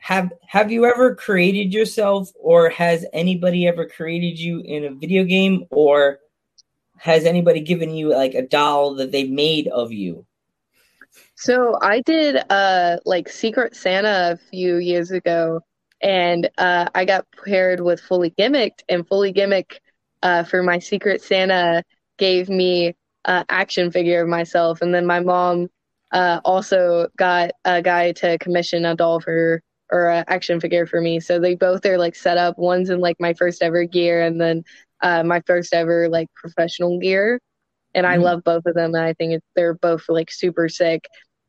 have 0.00 0.32
have 0.48 0.72
you 0.72 0.84
ever 0.86 1.14
created 1.14 1.72
yourself, 1.72 2.30
or 2.34 2.68
has 2.70 3.06
anybody 3.12 3.68
ever 3.68 3.86
created 3.86 4.40
you 4.40 4.60
in 4.60 4.84
a 4.84 4.90
video 4.90 5.22
game, 5.22 5.66
or 5.70 6.18
has 6.98 7.24
anybody 7.24 7.60
given 7.60 7.90
you 7.90 8.10
like 8.10 8.34
a 8.34 8.42
doll 8.42 8.94
that 8.94 9.12
they 9.12 9.24
made 9.24 9.68
of 9.68 9.92
you? 9.92 10.26
So 11.34 11.76
I 11.82 12.00
did 12.00 12.36
uh 12.50 12.98
like 13.04 13.28
Secret 13.28 13.74
Santa 13.74 14.32
a 14.32 14.36
few 14.50 14.76
years 14.76 15.10
ago 15.10 15.60
and 16.00 16.48
uh 16.58 16.88
I 16.94 17.04
got 17.04 17.26
paired 17.44 17.80
with 17.80 18.00
Fully 18.00 18.30
Gimmicked 18.30 18.82
and 18.88 19.06
Fully 19.06 19.32
Gimmick 19.32 19.80
uh 20.22 20.44
for 20.44 20.62
my 20.62 20.78
Secret 20.78 21.22
Santa 21.22 21.82
gave 22.22 22.50
me 22.50 22.94
uh 23.26 23.44
action 23.50 23.90
figure 23.90 24.22
of 24.22 24.28
myself 24.28 24.82
and 24.82 24.94
then 24.94 25.06
my 25.06 25.20
mom 25.20 25.68
uh 26.12 26.40
also 26.44 27.08
got 27.18 27.52
a 27.64 27.82
guy 27.82 28.12
to 28.12 28.38
commission 28.38 28.84
a 28.86 28.96
doll 28.96 29.20
for 29.20 29.62
or 29.90 30.08
an 30.10 30.24
action 30.28 30.60
figure 30.60 30.86
for 30.86 31.00
me. 31.00 31.20
So 31.20 31.38
they 31.38 31.54
both 31.54 31.84
are 31.86 31.98
like 31.98 32.16
set 32.16 32.38
up. 32.38 32.58
One's 32.58 32.90
in 32.90 33.00
like 33.00 33.16
my 33.20 33.34
first 33.34 33.62
ever 33.62 33.84
gear, 33.84 34.22
and 34.22 34.40
then 34.40 34.64
uh, 35.02 35.22
my 35.24 35.42
first 35.46 35.74
ever 35.74 36.08
like 36.08 36.28
professional 36.34 36.98
gear. 36.98 37.40
And 37.94 38.06
I 38.06 38.16
Mm. 38.16 38.22
love 38.24 38.42
both 38.44 38.66
of 38.66 38.74
them. 38.74 38.94
And 38.94 39.04
I 39.04 39.14
think 39.14 39.34
it, 39.34 39.42
they're 39.56 39.74
both 39.74 40.04
like 40.08 40.30
super 40.30 40.68
sick. 40.68 41.06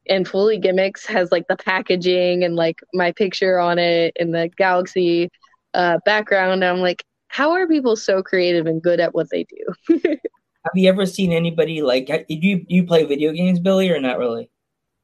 And 0.10 0.28
Fully 0.28 0.60
Gimmicks 0.60 1.06
has 1.08 1.32
like 1.32 1.46
the 1.50 1.58
packaging 1.58 2.44
and 2.44 2.56
like 2.56 2.80
my 2.94 3.12
picture 3.14 3.60
on 3.60 3.80
it 3.80 4.14
and 4.20 4.34
the 4.34 4.50
galaxy 4.58 5.30
uh, 5.74 6.00
background. 6.06 6.64
And 6.64 6.66
I'm 6.66 6.80
like, 6.82 7.04
how 7.30 7.52
are 7.52 7.68
people 7.68 7.96
so 7.96 8.22
creative 8.24 8.66
and 8.68 8.82
good 8.82 9.00
at 9.00 9.14
what 9.16 9.28
they 9.32 9.46
do? 9.46 10.00
Have 10.64 10.74
you 10.76 10.90
ever 10.90 11.06
seen 11.06 11.34
anybody 11.34 11.82
like? 11.82 12.08
Do 12.08 12.24
you 12.30 12.60
do 12.60 12.76
you 12.76 12.86
play 12.86 13.04
video 13.06 13.32
games, 13.34 13.60
Billie, 13.60 13.90
or 13.90 14.00
not 14.00 14.18
really? 14.18 14.50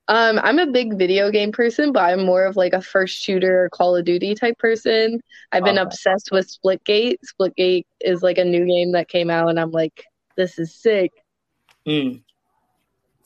Um, 0.07 0.39
I'm 0.41 0.57
a 0.57 0.65
big 0.65 0.97
video 0.97 1.29
game 1.29 1.51
person, 1.51 1.91
but 1.91 1.99
I'm 1.99 2.25
more 2.25 2.45
of 2.45 2.55
like 2.55 2.73
a 2.73 2.81
first 2.81 3.21
shooter 3.21 3.69
Call 3.71 3.95
of 3.95 4.05
Duty 4.05 4.33
type 4.33 4.57
person. 4.57 5.21
I've 5.51 5.63
been 5.63 5.77
obsessed 5.77 6.29
with 6.31 6.51
Splitgate. 6.51 7.17
Splitgate 7.23 7.85
is 8.01 8.23
like 8.23 8.39
a 8.39 8.43
new 8.43 8.65
game 8.65 8.93
that 8.93 9.07
came 9.07 9.29
out, 9.29 9.49
and 9.49 9.59
I'm 9.59 9.69
like, 9.69 10.03
this 10.35 10.57
is 10.57 10.73
sick. 10.73 11.11
Mm. 11.87 12.23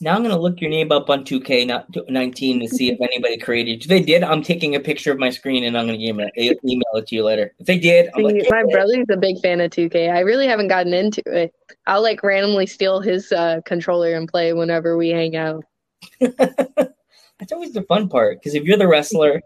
Now 0.01 0.15
I'm 0.15 0.23
gonna 0.23 0.39
look 0.39 0.59
your 0.59 0.69
name 0.69 0.91
up 0.91 1.09
on 1.09 1.23
2K 1.23 1.67
not 1.67 1.87
19 2.09 2.59
to 2.59 2.67
see 2.67 2.89
if 2.91 2.99
anybody 2.99 3.37
created. 3.37 3.81
If 3.83 3.87
they 3.87 4.01
did, 4.01 4.23
I'm 4.23 4.43
taking 4.43 4.75
a 4.75 4.79
picture 4.79 5.11
of 5.11 5.19
my 5.19 5.29
screen 5.29 5.63
and 5.63 5.77
I'm 5.77 5.85
gonna 5.85 5.97
email 5.99 6.29
it, 6.35 6.59
email 6.65 6.83
it 6.95 7.07
to 7.07 7.15
you 7.15 7.23
later. 7.23 7.53
If 7.59 7.67
they 7.67 7.77
did, 7.77 8.09
I'm 8.15 8.27
See, 8.27 8.41
like, 8.41 8.49
my 8.49 8.63
brother's 8.71 9.05
a 9.09 9.17
big 9.17 9.39
fan 9.39 9.61
of 9.61 9.71
2K. 9.71 10.11
I 10.11 10.19
really 10.19 10.47
haven't 10.47 10.67
gotten 10.67 10.93
into 10.93 11.21
it. 11.27 11.53
I'll 11.87 12.01
like 12.01 12.23
randomly 12.23 12.65
steal 12.65 12.99
his 12.99 13.31
uh, 13.31 13.61
controller 13.65 14.13
and 14.13 14.27
play 14.27 14.53
whenever 14.53 14.97
we 14.97 15.09
hang 15.09 15.35
out. 15.35 15.63
That's 16.19 17.51
always 17.51 17.73
the 17.73 17.83
fun 17.83 18.09
part 18.09 18.39
because 18.39 18.55
if 18.55 18.63
you're 18.63 18.77
the 18.77 18.87
wrestler 18.87 19.41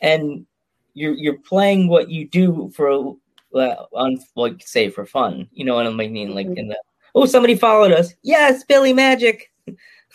and 0.00 0.46
you're 0.94 1.14
you're 1.14 1.38
playing 1.38 1.88
what 1.88 2.10
you 2.10 2.28
do 2.28 2.70
for 2.74 3.14
on 3.52 4.18
like 4.36 4.66
say 4.66 4.90
for 4.90 5.06
fun, 5.06 5.48
you 5.52 5.64
know 5.64 5.74
what 5.74 5.86
I 5.86 5.90
mean? 5.90 6.34
Like 6.34 6.46
in 6.46 6.68
the 6.68 6.78
oh 7.14 7.26
somebody 7.26 7.54
followed 7.54 7.92
us. 7.92 8.14
Yes, 8.22 8.64
Billie 8.64 8.92
Magic, 8.92 9.51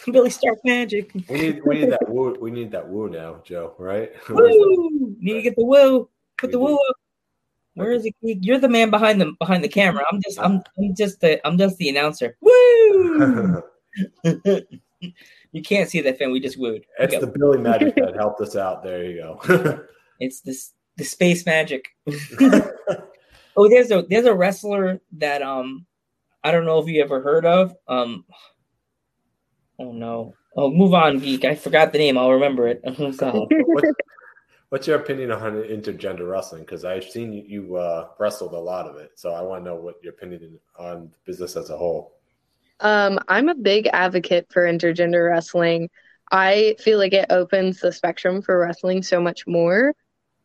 Billie 0.11 0.29
Starkz 0.29 0.59
Magic. 0.63 1.11
We 1.29 1.39
need 1.39 1.61
we 1.65 1.79
need 1.79 1.91
that 1.91 2.07
woo. 2.07 2.35
We 2.39 2.51
need 2.51 2.71
that 2.71 2.87
woo 2.87 3.09
now, 3.09 3.41
Joe. 3.43 3.73
Right? 3.77 4.11
Woo! 4.29 5.15
Need 5.19 5.33
to 5.33 5.41
get 5.41 5.55
the 5.55 5.65
woo. 5.65 6.09
Put 6.37 6.51
the 6.51 6.57
do. 6.57 6.63
woo. 6.63 6.75
up. 6.75 6.95
Where 7.73 7.91
is 7.91 8.05
it? 8.05 8.15
You're 8.21 8.59
the 8.59 8.69
man 8.69 8.89
behind 8.89 9.19
the 9.21 9.33
behind 9.39 9.63
the 9.63 9.69
camera. 9.69 10.03
I'm 10.11 10.19
just 10.23 10.39
I'm 10.39 10.61
I'm 10.77 10.95
just 10.95 11.19
the 11.21 11.45
I'm 11.45 11.57
just 11.57 11.77
the 11.77 11.89
announcer. 11.89 12.37
Woo! 12.41 13.63
you 14.23 15.61
can't 15.63 15.89
see 15.89 16.01
that 16.01 16.17
fan. 16.17 16.31
We 16.31 16.39
just 16.39 16.59
wooed. 16.59 16.85
it's 16.99 17.19
the 17.19 17.27
Billie 17.27 17.59
Magic 17.59 17.95
that 17.95 18.15
helped 18.15 18.41
us 18.41 18.55
out. 18.55 18.83
There 18.83 19.03
you 19.03 19.17
go. 19.17 19.83
It's 20.19 20.41
this 20.41 20.73
the 20.97 21.03
space 21.03 21.45
magic. 21.45 21.89
Oh, 23.59 23.67
there's 23.67 23.89
a 23.89 24.03
there's 24.07 24.25
a 24.25 24.35
wrestler 24.35 25.01
that 25.13 25.41
um 25.41 25.85
I 26.43 26.51
don't 26.51 26.65
know 26.65 26.79
if 26.79 26.87
you 26.87 27.03
ever 27.03 27.21
heard 27.21 27.45
of. 27.45 27.75
Um 27.87 28.25
oh 29.79 29.91
no. 29.91 30.33
Oh 30.55 30.71
move 30.71 30.93
on, 30.93 31.19
geek. 31.19 31.45
I 31.45 31.55
forgot 31.55 31.91
the 31.91 31.99
name. 31.99 32.17
I'll 32.17 32.31
remember 32.31 32.67
it. 32.67 32.81
Oh 32.99 33.11
god. 33.17 33.47
what's, 33.49 33.91
what's 34.69 34.87
your 34.87 34.97
opinion 34.97 35.31
on 35.31 35.53
intergender 35.53 36.29
wrestling? 36.29 36.63
Because 36.63 36.85
I've 36.85 37.03
seen 37.03 37.33
you, 37.33 37.43
you 37.47 37.75
uh, 37.75 38.09
wrestled 38.19 38.53
a 38.53 38.59
lot 38.59 38.87
of 38.87 38.97
it, 38.97 39.11
so 39.15 39.31
I 39.33 39.41
want 39.41 39.63
to 39.63 39.69
know 39.69 39.75
what 39.75 39.95
your 40.03 40.13
opinion 40.13 40.59
on 40.77 41.09
the 41.11 41.17
business 41.25 41.55
as 41.55 41.69
a 41.69 41.77
whole. 41.77 42.13
Um, 42.79 43.19
I'm 43.27 43.49
a 43.49 43.55
big 43.55 43.87
advocate 43.91 44.47
for 44.51 44.63
intergender 44.63 45.29
wrestling. 45.29 45.89
I 46.31 46.75
feel 46.79 46.97
like 46.99 47.13
it 47.13 47.27
opens 47.29 47.79
the 47.79 47.91
spectrum 47.91 48.41
for 48.41 48.59
wrestling 48.59 49.01
so 49.01 49.21
much 49.21 49.47
more. 49.47 49.93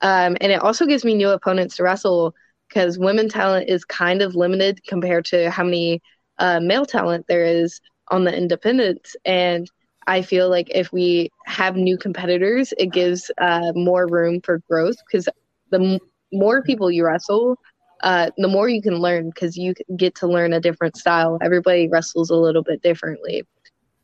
Um, 0.01 0.37
and 0.41 0.53
it 0.53 0.61
also 0.61 0.87
gives 0.87 1.05
me 1.05 1.15
new 1.15 1.29
opponents 1.29 1.77
to 1.77 1.83
wrestle 1.83 2.35
because 2.69 2.99
women 2.99 3.29
talent 3.29 3.69
is 3.69 3.85
kind 3.85 4.23
of 4.23 4.35
limited 4.35 4.81
compared 4.87 5.25
to 5.27 5.51
how 5.51 5.65
many 5.65 6.01
uh, 6.39 6.61
male 6.61 6.87
talent 6.87 7.27
there 7.29 7.45
is 7.45 7.81
on 8.13 8.25
the 8.25 8.37
independents. 8.37 9.17
And 9.27 9.71
I 10.09 10.23
feel 10.23 10.51
like 10.51 10.69
if 10.75 10.93
we 10.93 11.33
have 11.47 11.77
new 11.77 11.99
competitors, 11.99 12.75
it 12.79 12.93
gives 12.93 13.31
uh, 13.41 13.73
more 13.77 14.09
room 14.09 14.41
for 14.45 14.61
growth 14.71 14.97
because 15.11 15.29
the 15.71 15.81
m- 15.83 16.01
more 16.33 16.63
people 16.63 16.91
you 16.93 17.07
wrestle, 17.07 17.59
uh, 18.05 18.31
the 18.39 18.49
more 18.49 18.69
you 18.69 18.83
can 18.83 18.97
learn 18.97 19.31
because 19.31 19.57
you 19.57 19.75
get 19.97 20.15
to 20.17 20.29
learn 20.29 20.53
a 20.55 20.61
different 20.61 20.97
style. 20.97 21.39
Everybody 21.43 21.89
wrestles 21.89 22.31
a 22.31 22.37
little 22.37 22.63
bit 22.65 22.83
differently. 22.83 23.45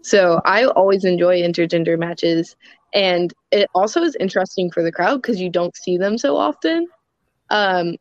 So 0.02 0.40
I 0.44 0.64
always 0.66 1.04
enjoy 1.04 1.42
intergender 1.42 1.98
matches. 1.98 2.56
And 2.94 3.32
it 3.52 3.68
also 3.74 4.02
is 4.02 4.16
interesting 4.20 4.70
for 4.72 4.82
the 4.82 4.92
crowd 4.92 5.22
because 5.22 5.40
you 5.40 5.50
don't 5.50 5.76
see 5.76 5.98
them 5.98 6.18
so 6.18 6.36
often. 6.36 6.86
Um, 7.50 7.96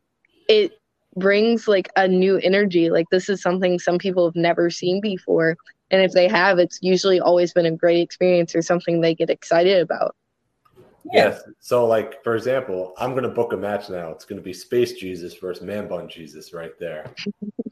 it 0.48 0.74
brings 1.16 1.68
like 1.68 1.90
a 1.98 2.08
new 2.08 2.38
energy. 2.38 2.90
Like 2.90 3.08
this 3.12 3.30
is 3.30 3.42
something 3.42 3.80
some 3.80 3.98
people 4.00 4.26
have 4.26 4.36
never 4.36 4.70
seen 4.70 5.02
before. 5.02 5.58
And 5.92 6.02
if 6.02 6.12
they 6.12 6.28
have, 6.28 6.60
it's 6.60 6.80
usually 6.82 7.20
always 7.20 7.54
been 7.54 7.66
a 7.66 7.72
great 7.72 8.02
experience 8.02 8.56
or 8.56 8.62
something 8.62 9.00
they 9.00 9.16
get 9.16 9.30
excited 9.30 9.82
about. 9.82 10.16
Yeah. 11.06 11.30
Yes. 11.30 11.42
So, 11.60 11.86
like 11.86 12.22
for 12.24 12.36
example, 12.36 12.94
I'm 12.98 13.12
going 13.12 13.24
to 13.24 13.30
book 13.30 13.54
a 13.54 13.58
match 13.58 13.90
now. 13.90 14.10
It's 14.12 14.26
going 14.26 14.40
to 14.40 14.44
be 14.44 14.54
Space 14.54 14.94
Jesus 14.94 15.36
versus 15.36 15.64
Man 15.64 15.88
Bun 15.88 16.10
Jesus 16.10 16.54
right 16.54 16.78
there. 16.80 17.14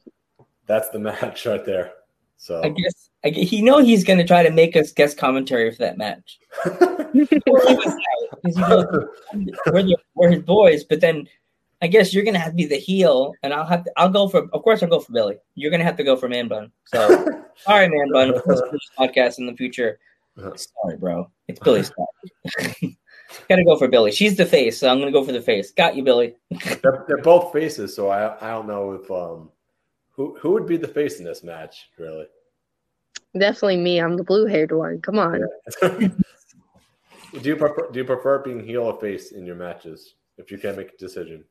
That's 0.67 0.89
the 0.89 0.99
match 0.99 1.45
right 1.45 1.65
there. 1.65 1.93
So, 2.37 2.61
I 2.63 2.69
guess 2.69 3.09
I 3.23 3.29
guess, 3.29 3.51
you 3.51 3.63
know 3.63 3.79
he's 3.79 4.03
gonna 4.03 4.25
try 4.25 4.43
to 4.43 4.51
make 4.51 4.75
us 4.75 4.91
guest 4.91 5.17
commentary 5.17 5.71
for 5.71 5.77
that 5.79 5.97
match. 5.97 6.37
We'll 6.65 7.65
leave 7.65 7.79
us 7.79 7.93
out, 7.93 8.41
'cause 8.41 8.55
he 8.55 8.61
knows 8.61 9.05
we're, 9.67 9.83
the, 9.83 9.97
we're 10.15 10.31
his 10.31 10.43
boys, 10.43 10.83
but 10.83 11.01
then 11.01 11.27
I 11.85 11.87
guess 11.87 12.15
you're 12.15 12.23
gonna 12.23 12.39
have 12.39 12.53
to 12.53 12.55
be 12.55 12.65
the 12.65 12.77
heel, 12.77 13.35
and 13.43 13.53
I'll 13.53 13.63
have 13.63 13.83
to. 13.83 13.91
I'll 13.95 14.09
go 14.09 14.27
for. 14.27 14.49
Of 14.53 14.63
course, 14.63 14.81
I'll 14.81 14.89
go 14.89 14.99
for 14.99 15.11
Billie. 15.11 15.37
You're 15.53 15.69
gonna 15.69 15.83
have 15.83 15.97
to 15.97 16.03
go 16.03 16.15
for 16.15 16.27
Man 16.27 16.47
Bun. 16.47 16.71
So, 16.85 17.43
sorry, 17.57 17.89
Man 17.89 18.11
Bun. 18.11 18.31
Listen 18.47 18.65
to 18.65 18.71
this 18.71 18.89
podcast 18.97 19.37
in 19.37 19.45
the 19.45 19.53
future. 19.53 19.99
Sorry, 20.35 20.97
bro. 20.97 21.29
It's 21.47 21.59
Billie's 21.59 21.91
fault. 21.91 22.09
Gotta 23.49 23.63
go 23.63 23.77
for 23.77 23.87
Billie. 23.87 24.11
She's 24.11 24.35
the 24.35 24.47
face, 24.47 24.79
so 24.79 24.89
I'm 24.89 24.97
gonna 24.97 25.11
go 25.11 25.23
for 25.23 25.31
the 25.31 25.43
face. 25.43 25.73
Got 25.73 25.95
you, 25.95 26.03
Billie. 26.03 26.33
they're, 26.81 27.05
they're 27.07 27.21
both 27.21 27.53
faces, 27.53 27.95
so 27.95 28.09
I 28.09 28.35
I 28.41 28.49
don't 28.49 28.65
know 28.65 28.93
if 28.93 29.11
um 29.11 29.51
who 30.09 30.35
who 30.39 30.53
would 30.53 30.65
be 30.65 30.77
the 30.77 30.87
face 30.87 31.19
in 31.19 31.23
this 31.23 31.43
match 31.43 31.91
really. 31.99 32.25
Definitely 33.37 33.77
me. 33.77 34.01
I'm 34.01 34.17
the 34.17 34.23
blue 34.23 34.47
haired 34.47 34.71
one. 34.71 35.01
Come 35.01 35.19
on. 35.19 35.39
do 35.83 36.09
you 37.43 37.55
prefer 37.55 37.91
do 37.91 37.99
you 37.99 38.05
prefer 38.05 38.39
being 38.39 38.65
heel 38.65 38.85
or 38.85 38.99
face 38.99 39.33
in 39.33 39.45
your 39.45 39.55
matches 39.55 40.15
if 40.39 40.49
you 40.49 40.57
can't 40.57 40.77
make 40.77 40.93
a 40.93 40.97
decision? 40.97 41.43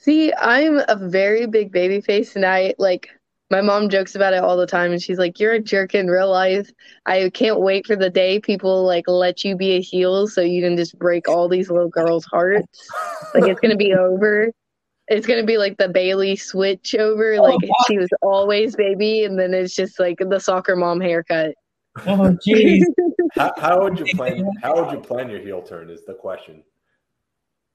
See, 0.00 0.32
I'm 0.32 0.80
a 0.88 0.96
very 0.96 1.46
big 1.46 1.72
baby 1.72 2.00
face, 2.00 2.34
and 2.34 2.44
I 2.46 2.74
like 2.78 3.10
my 3.50 3.60
mom 3.60 3.90
jokes 3.90 4.14
about 4.14 4.32
it 4.32 4.42
all 4.42 4.56
the 4.56 4.66
time, 4.66 4.92
and 4.92 5.02
she's 5.02 5.18
like, 5.18 5.38
"You're 5.38 5.52
a 5.52 5.60
jerk 5.60 5.94
in 5.94 6.08
real 6.08 6.30
life." 6.30 6.70
I 7.04 7.30
can't 7.34 7.60
wait 7.60 7.86
for 7.86 7.96
the 7.96 8.08
day 8.08 8.40
people 8.40 8.84
like 8.86 9.04
let 9.08 9.44
you 9.44 9.56
be 9.56 9.72
a 9.72 9.80
heel, 9.80 10.26
so 10.26 10.40
you 10.40 10.62
can 10.62 10.74
just 10.74 10.98
break 10.98 11.28
all 11.28 11.48
these 11.50 11.70
little 11.70 11.90
girls' 11.90 12.24
hearts. 12.24 12.90
Like 13.34 13.44
it's 13.44 13.60
gonna 13.60 13.76
be 13.76 13.92
over. 14.08 14.50
It's 15.08 15.26
gonna 15.26 15.44
be 15.44 15.58
like 15.58 15.76
the 15.76 15.88
Bayley 15.90 16.34
switch 16.34 16.94
over. 16.94 17.34
Oh, 17.34 17.42
Like 17.42 17.60
wow. 17.62 17.74
she 17.86 17.98
was 17.98 18.08
always 18.22 18.74
baby, 18.74 19.24
and 19.24 19.38
then 19.38 19.52
it's 19.52 19.74
just 19.74 20.00
like 20.00 20.16
the 20.18 20.40
soccer 20.40 20.76
mom 20.76 21.00
haircut. 21.00 21.54
Oh, 22.06 22.34
jeez. 22.46 22.84
How, 23.34 23.52
how 23.58 23.82
would 23.82 23.98
you 23.98 24.06
plan? 24.16 24.48
How 24.62 24.82
would 24.82 24.92
you 24.92 25.00
plan 25.00 25.28
your 25.28 25.40
heel 25.40 25.60
turn? 25.62 25.90
Is 25.90 26.04
the 26.06 26.14
question. 26.14 26.62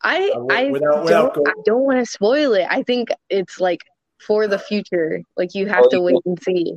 I 0.06 0.30
Uh, 0.36 0.46
I 0.52 0.70
without- 0.72 1.04
without 1.04 1.34
don't 1.36 1.48
I 1.48 1.54
don't 1.66 1.84
want 1.84 2.00
to 2.00 2.06
spoil 2.06 2.54
it. 2.54 2.68
I 2.70 2.84
think 2.84 3.10
it's 3.30 3.60
like 3.60 3.82
for 4.26 4.48
the 4.48 4.60
future. 4.60 5.22
Like 5.36 5.54
you 5.56 5.66
have 5.68 5.86
Oh, 5.86 5.90
to 5.90 5.96
you- 5.98 6.04
wait 6.04 6.16
and 6.26 6.42
see. 6.42 6.74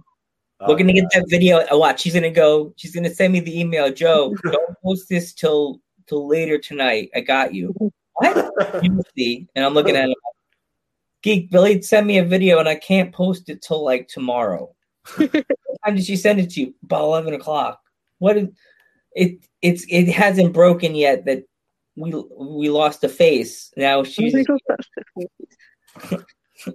We're 0.67 0.75
gonna 0.75 0.91
Okay. 0.91 1.01
get 1.03 1.11
that 1.15 1.27
video. 1.29 1.65
Oh, 1.71 1.79
watch. 1.79 2.01
She's 2.01 2.15
gonna 2.15 2.31
go. 2.31 2.73
She's 2.77 2.93
gonna 2.93 3.11
send 3.15 3.33
me 3.33 3.39
the 3.41 3.61
email. 3.61 3.93
Joe, 3.93 4.35
don't 4.45 4.77
post 4.83 5.09
this 5.09 5.33
till 5.33 5.81
till 6.09 6.27
later 6.27 6.59
tonight. 6.59 7.11
I 7.15 7.21
got 7.21 7.55
you. 7.55 7.73
What? 8.15 8.51
You 8.83 9.01
see? 9.17 9.47
And 9.55 9.65
I'm 9.65 9.75
looking 9.75 9.95
at 9.95 10.09
it. 10.09 10.17
Geek 11.23 11.51
Billie 11.51 11.81
sent 11.83 12.07
me 12.07 12.19
a 12.19 12.25
video, 12.25 12.59
and 12.59 12.69
I 12.69 12.75
can't 12.75 13.13
post 13.13 13.49
it 13.51 13.63
till 13.63 13.85
like 13.85 14.09
tomorrow. 14.09 14.75
what 15.17 15.33
time 15.85 15.95
did 15.97 16.05
she 16.05 16.17
send 16.17 16.41
it 16.41 16.51
to 16.51 16.61
you? 16.63 16.75
About 16.83 17.05
eleven 17.05 17.35
o'clock. 17.35 17.81
What? 18.19 18.37
Is, 18.37 18.49
it 19.15 19.39
it's 19.63 19.85
it 19.89 20.09
hasn't 20.09 20.53
broken 20.53 20.95
yet 20.97 21.25
that 21.27 21.45
we 21.99 22.14
we 22.38 22.71
lost 22.71 23.05
a 23.05 23.09
face. 23.09 23.73
Now 23.76 24.05
she's 24.05 24.35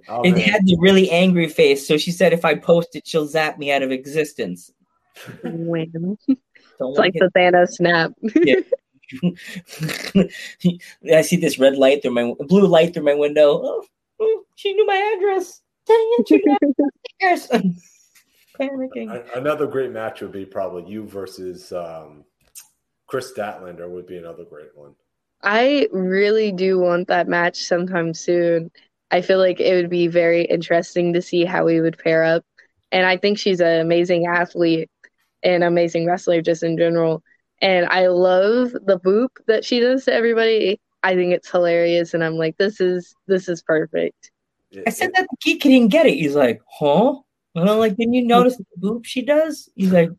Oh, 0.08 0.22
it 0.22 0.32
man. 0.32 0.40
had 0.40 0.66
the 0.66 0.76
really 0.80 1.10
angry 1.10 1.48
face. 1.48 1.86
So 1.86 1.98
she 1.98 2.10
said 2.10 2.32
if 2.32 2.44
I 2.44 2.54
post 2.54 2.96
it, 2.96 3.06
she'll 3.06 3.26
zap 3.26 3.58
me 3.58 3.70
out 3.70 3.82
of 3.82 3.90
existence. 3.90 4.70
Wham. 5.42 6.18
It's 6.80 6.98
like 6.98 7.12
the 7.12 7.30
Thanos 7.36 7.68
snap. 7.68 8.10
I 11.14 11.22
see 11.22 11.36
this 11.36 11.56
red 11.58 11.76
light 11.76 12.02
through 12.02 12.10
my 12.10 12.34
blue 12.40 12.66
light 12.66 12.94
through 12.94 13.04
my 13.04 13.14
window. 13.14 13.60
Oh, 13.62 13.84
oh, 14.20 14.42
she 14.56 14.72
knew 14.72 14.84
my 14.84 15.14
address. 15.16 15.62
Dang 15.86 15.96
it, 16.18 16.28
she 16.28 16.42
knew 16.44 16.56
my 16.60 16.68
address. 17.22 17.48
Panicking. 18.58 19.36
Another 19.36 19.68
great 19.68 19.92
match 19.92 20.20
would 20.20 20.32
be 20.32 20.44
probably 20.44 20.90
you 20.90 21.06
versus 21.06 21.72
um, 21.72 22.24
Kris 23.06 23.32
Statlander 23.32 23.88
would 23.88 24.08
be 24.08 24.16
another 24.16 24.44
great 24.44 24.76
one. 24.76 24.96
I 25.44 25.88
really 25.92 26.52
do 26.52 26.78
want 26.78 27.08
that 27.08 27.28
match 27.28 27.62
sometime 27.62 28.14
soon. 28.14 28.70
I 29.10 29.20
feel 29.20 29.38
like 29.38 29.60
it 29.60 29.74
would 29.74 29.90
be 29.90 30.08
very 30.08 30.44
interesting 30.44 31.12
to 31.12 31.22
see 31.22 31.44
how 31.44 31.64
we 31.64 31.80
would 31.80 31.98
pair 31.98 32.24
up. 32.24 32.44
And 32.90 33.06
I 33.06 33.16
think 33.16 33.38
she's 33.38 33.60
an 33.60 33.80
amazing 33.80 34.26
athlete 34.26 34.90
and 35.42 35.62
amazing 35.62 36.06
wrestler 36.06 36.40
just 36.40 36.62
in 36.62 36.78
general. 36.78 37.22
And 37.60 37.86
I 37.86 38.06
love 38.08 38.72
the 38.72 38.98
boop 38.98 39.28
that 39.46 39.64
she 39.64 39.80
does 39.80 40.06
to 40.06 40.14
everybody. 40.14 40.80
I 41.02 41.14
think 41.14 41.32
it's 41.32 41.50
hilarious 41.50 42.14
and 42.14 42.24
I'm 42.24 42.34
like, 42.34 42.56
this 42.56 42.80
is 42.80 43.14
this 43.26 43.48
is 43.48 43.62
perfect. 43.62 44.30
I 44.86 44.90
said 44.90 45.12
that 45.14 45.26
the 45.30 45.36
geek 45.42 45.62
didn't 45.62 45.88
get 45.88 46.06
it. 46.06 46.14
He's 46.14 46.34
like, 46.34 46.60
huh? 46.68 47.14
And 47.54 47.70
I'm 47.70 47.78
like, 47.78 47.96
didn't 47.96 48.14
you 48.14 48.26
notice 48.26 48.56
the 48.56 48.64
boop 48.80 49.04
she 49.04 49.22
does? 49.22 49.68
He's 49.76 49.92
like, 49.92 50.10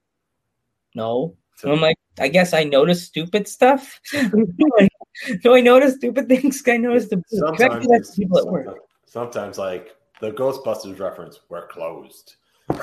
no. 0.94 1.36
And 1.64 1.72
I'm 1.72 1.82
like, 1.82 1.98
I 2.20 2.28
guess 2.28 2.54
I 2.54 2.64
notice 2.64 3.04
stupid 3.04 3.48
stuff. 3.48 4.00
like, 4.14 4.92
do 5.44 5.56
I 5.56 5.62
notice 5.62 5.96
stupid 5.96 6.28
things? 6.28 6.64
I 6.68 6.78
notice 6.78 7.08
the 7.08 7.18
boop. 7.18 7.24
Sometimes, 7.58 7.88
That's 7.88 8.16
people 8.16 8.40
at 8.40 8.46
work. 8.46 8.78
sometimes, 9.06 9.58
like 9.58 9.96
the 10.22 10.32
Ghostbusters 10.32 11.00
reference, 11.00 11.40
we're 11.50 11.68
closed. 11.68 12.36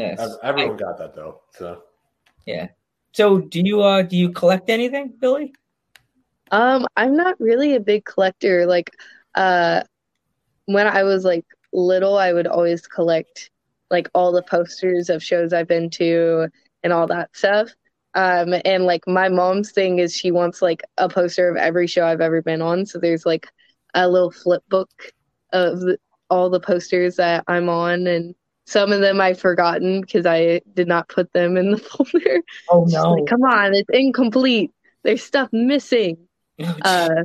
Yes. 0.00 0.36
Everyone 0.42 0.76
got 0.76 0.98
that 0.98 1.14
though. 1.14 1.42
So 1.52 1.82
Yeah. 2.46 2.68
So 3.12 3.38
do 3.38 3.60
you 3.60 3.82
uh 3.82 4.02
do 4.02 4.16
you 4.16 4.30
collect 4.30 4.70
anything, 4.70 5.12
Billie? 5.20 5.52
Um, 6.52 6.86
I'm 6.96 7.16
not 7.16 7.38
really 7.38 7.76
a 7.76 7.80
big 7.80 8.04
collector. 8.04 8.66
Like, 8.66 8.96
uh, 9.36 9.82
when 10.64 10.86
I 10.88 11.04
was 11.04 11.24
like 11.24 11.44
little, 11.72 12.18
I 12.18 12.32
would 12.32 12.48
always 12.48 12.86
collect 12.86 13.50
like 13.90 14.08
all 14.14 14.32
the 14.32 14.42
posters 14.42 15.10
of 15.10 15.22
shows 15.22 15.52
I've 15.52 15.68
been 15.68 15.90
to 15.90 16.48
and 16.82 16.92
all 16.92 17.06
that 17.08 17.36
stuff. 17.36 17.70
Um, 18.14 18.54
and 18.64 18.84
like 18.84 19.06
my 19.06 19.28
mom's 19.28 19.70
thing 19.70 19.98
is 19.98 20.14
she 20.14 20.30
wants 20.30 20.60
like 20.60 20.82
a 20.98 21.08
poster 21.08 21.48
of 21.48 21.56
every 21.56 21.86
show 21.86 22.06
I've 22.06 22.20
ever 22.20 22.42
been 22.42 22.62
on. 22.62 22.86
So 22.86 22.98
there's 22.98 23.24
like 23.24 23.46
a 23.94 24.08
little 24.08 24.30
flip 24.30 24.62
book 24.68 24.90
of 25.52 25.80
the, 25.80 25.98
all 26.28 26.50
the 26.50 26.60
posters 26.60 27.16
that 27.16 27.44
I'm 27.46 27.68
on, 27.68 28.06
and 28.06 28.34
some 28.66 28.92
of 28.92 29.00
them 29.00 29.20
I've 29.20 29.40
forgotten 29.40 30.00
because 30.00 30.26
I 30.26 30.60
did 30.74 30.88
not 30.88 31.08
put 31.08 31.32
them 31.32 31.56
in 31.56 31.72
the 31.72 31.78
folder. 31.78 32.40
Oh 32.70 32.86
She's 32.86 32.94
like, 32.98 33.26
come 33.26 33.42
on, 33.42 33.74
it's 33.74 33.90
incomplete. 33.92 34.72
There's 35.02 35.22
stuff 35.22 35.48
missing. 35.52 36.18
Uh, 36.82 37.24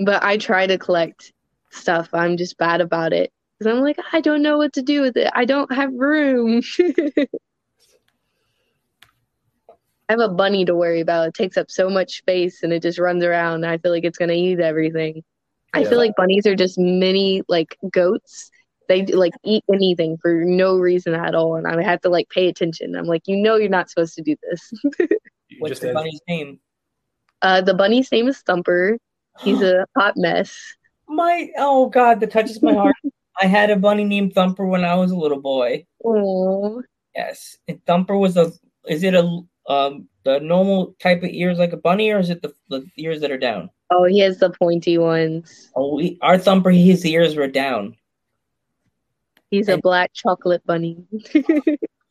but 0.00 0.22
I 0.22 0.36
try 0.36 0.66
to 0.66 0.78
collect 0.78 1.32
stuff. 1.70 2.08
I'm 2.12 2.36
just 2.36 2.56
bad 2.58 2.80
about 2.80 3.12
it 3.12 3.32
because 3.58 3.72
I'm 3.72 3.82
like, 3.82 3.98
I 4.12 4.20
don't 4.20 4.42
know 4.42 4.58
what 4.58 4.74
to 4.74 4.82
do 4.82 5.00
with 5.00 5.16
it. 5.16 5.30
I 5.34 5.44
don't 5.44 5.72
have 5.72 5.92
room. 5.92 6.62
I 10.08 10.12
have 10.12 10.20
a 10.20 10.28
bunny 10.28 10.64
to 10.64 10.74
worry 10.74 11.00
about. 11.00 11.28
It 11.28 11.34
takes 11.34 11.56
up 11.56 11.70
so 11.70 11.90
much 11.90 12.18
space 12.18 12.62
and 12.62 12.72
it 12.72 12.82
just 12.82 12.98
runs 12.98 13.24
around. 13.24 13.66
I 13.66 13.78
feel 13.78 13.90
like 13.90 14.04
it's 14.04 14.18
gonna 14.18 14.34
eat 14.34 14.60
everything. 14.60 15.22
I 15.74 15.84
feel 15.84 15.98
like 15.98 16.16
bunnies 16.16 16.46
are 16.46 16.54
just 16.54 16.78
mini 16.78 17.42
like 17.48 17.76
goats. 17.90 18.50
They 18.88 19.04
like 19.06 19.34
eat 19.44 19.64
anything 19.72 20.16
for 20.22 20.44
no 20.44 20.78
reason 20.78 21.14
at 21.14 21.34
all, 21.34 21.56
and 21.56 21.66
I 21.66 21.82
have 21.82 22.00
to 22.02 22.08
like 22.08 22.28
pay 22.30 22.48
attention. 22.48 22.94
I'm 22.96 23.06
like, 23.06 23.22
you 23.26 23.36
know, 23.36 23.56
you're 23.56 23.68
not 23.68 23.90
supposed 23.90 24.14
to 24.14 24.22
do 24.22 24.36
this. 24.48 24.72
What's 25.58 25.80
the 25.80 25.92
bunny's 25.92 26.20
name? 26.28 26.60
Uh, 27.42 27.60
the 27.60 27.74
bunny's 27.74 28.10
name 28.10 28.28
is 28.28 28.38
Thumper. 28.40 28.96
He's 29.40 29.60
a 29.60 29.86
hot 29.96 30.14
mess. 30.16 30.56
My 31.08 31.48
oh 31.58 31.88
god, 31.88 32.20
that 32.20 32.30
touches 32.30 32.62
my 32.62 32.74
heart. 32.74 32.94
I 33.40 33.46
had 33.46 33.70
a 33.70 33.76
bunny 33.76 34.04
named 34.04 34.34
Thumper 34.34 34.66
when 34.66 34.84
I 34.84 34.94
was 34.94 35.10
a 35.10 35.16
little 35.16 35.40
boy. 35.40 35.84
Oh, 36.04 36.82
Yes, 37.14 37.56
and 37.66 37.84
Thumper 37.86 38.16
was 38.16 38.36
a. 38.36 38.52
Is 38.86 39.02
it 39.02 39.14
a 39.14 39.40
um 39.68 40.08
the 40.24 40.40
normal 40.40 40.94
type 41.00 41.22
of 41.22 41.30
ears 41.30 41.58
like 41.58 41.72
a 41.72 41.76
bunny, 41.76 42.10
or 42.10 42.18
is 42.18 42.30
it 42.30 42.42
the, 42.42 42.52
the 42.68 42.86
ears 42.96 43.20
that 43.20 43.30
are 43.30 43.38
down? 43.38 43.70
oh, 43.90 44.04
he 44.04 44.18
has 44.20 44.38
the 44.38 44.50
pointy 44.50 44.98
ones. 44.98 45.70
Oh, 45.76 45.96
we, 45.96 46.18
our 46.22 46.38
Thumper, 46.38 46.70
his 46.70 47.04
ears 47.06 47.36
were 47.36 47.46
down. 47.46 47.96
He's 49.50 49.68
a 49.68 49.78
black 49.78 50.12
chocolate 50.12 50.64
bunny. 50.66 51.04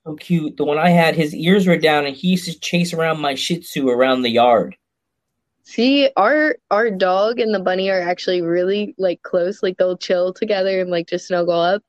So 0.05 0.13
cute. 0.15 0.57
The 0.57 0.65
one 0.65 0.77
I 0.77 0.89
had, 0.89 1.15
his 1.15 1.33
ears 1.33 1.65
were 1.65 1.77
down, 1.77 2.05
and 2.05 2.15
he 2.15 2.27
used 2.27 2.45
to 2.45 2.59
chase 2.59 2.93
around 2.93 3.19
my 3.19 3.33
Shih 3.33 3.61
Tzu 3.61 3.89
around 3.89 4.21
the 4.21 4.29
yard. 4.29 4.75
See, 5.63 6.11
our 6.15 6.57
our 6.69 6.91
dog 6.91 7.39
and 7.39 7.55
the 7.55 7.59
bunny 7.59 7.89
are 7.89 8.01
actually 8.01 8.43
really 8.43 8.93
like 8.99 9.23
close. 9.23 9.63
Like 9.63 9.77
they'll 9.77 9.97
chill 9.97 10.31
together 10.31 10.79
and 10.79 10.91
like 10.91 11.07
just 11.07 11.25
snuggle 11.25 11.59
up. 11.59 11.81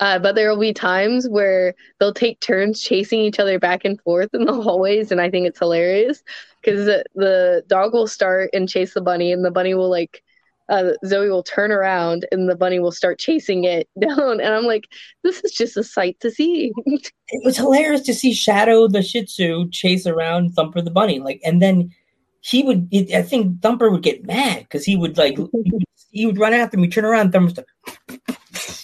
Uh, 0.00 0.18
but 0.18 0.34
there 0.34 0.48
will 0.48 0.58
be 0.58 0.72
times 0.72 1.28
where 1.28 1.74
they'll 1.98 2.14
take 2.14 2.40
turns 2.40 2.80
chasing 2.80 3.20
each 3.20 3.38
other 3.38 3.58
back 3.58 3.84
and 3.84 4.00
forth 4.00 4.30
in 4.32 4.46
the 4.46 4.52
hallways, 4.52 5.12
and 5.12 5.20
I 5.20 5.30
think 5.30 5.46
it's 5.46 5.58
hilarious 5.58 6.22
because 6.62 6.86
the, 6.86 7.04
the 7.14 7.62
dog 7.68 7.92
will 7.92 8.06
start 8.06 8.50
and 8.54 8.68
chase 8.68 8.94
the 8.94 9.02
bunny, 9.02 9.30
and 9.30 9.44
the 9.44 9.50
bunny 9.50 9.74
will 9.74 9.90
like 9.90 10.22
uh, 10.70 10.92
Zoe 11.04 11.28
will 11.28 11.42
turn 11.42 11.70
around, 11.70 12.26
and 12.32 12.48
the 12.48 12.56
bunny 12.56 12.78
will 12.78 12.92
start 12.92 13.18
chasing 13.18 13.64
it 13.64 13.88
down, 14.00 14.40
and 14.40 14.54
I'm 14.54 14.64
like, 14.64 14.88
this 15.22 15.44
is 15.44 15.52
just 15.52 15.76
a 15.76 15.84
sight 15.84 16.18
to 16.20 16.30
see. 16.30 16.72
It 17.32 17.44
was 17.44 17.56
hilarious 17.56 18.00
to 18.06 18.14
see 18.14 18.34
Shadow 18.34 18.88
the 18.88 19.04
Shih 19.04 19.24
Tzu 19.24 19.70
chase 19.70 20.04
around 20.04 20.50
Thumper 20.50 20.82
the 20.82 20.90
bunny. 20.90 21.20
Like, 21.20 21.40
and 21.44 21.62
then 21.62 21.94
he 22.40 22.64
would. 22.64 22.88
I 23.14 23.22
think 23.22 23.62
Thumper 23.62 23.88
would 23.88 24.02
get 24.02 24.26
mad 24.26 24.64
because 24.64 24.84
he 24.84 24.96
would 24.96 25.16
like 25.16 25.36
he 25.36 25.48
would, 25.52 25.84
he 26.10 26.26
would 26.26 26.38
run 26.38 26.52
after 26.52 26.76
me, 26.76 26.88
turn 26.88 27.04
around, 27.04 27.30
Thumper's 27.30 27.56
like, 27.56 28.39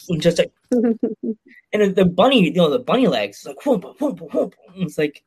and 0.09 0.21
just 0.21 0.38
like, 0.38 0.53
and 0.71 1.95
the 1.95 2.05
bunny, 2.05 2.45
you 2.45 2.53
know, 2.53 2.71
the 2.71 2.79
bunny 2.79 3.07
legs, 3.07 3.45
like, 3.47 3.64
whoop, 3.64 3.85
whoop, 4.01 4.21
whoop. 4.33 4.55
It's 4.77 4.99
like, 4.99 5.25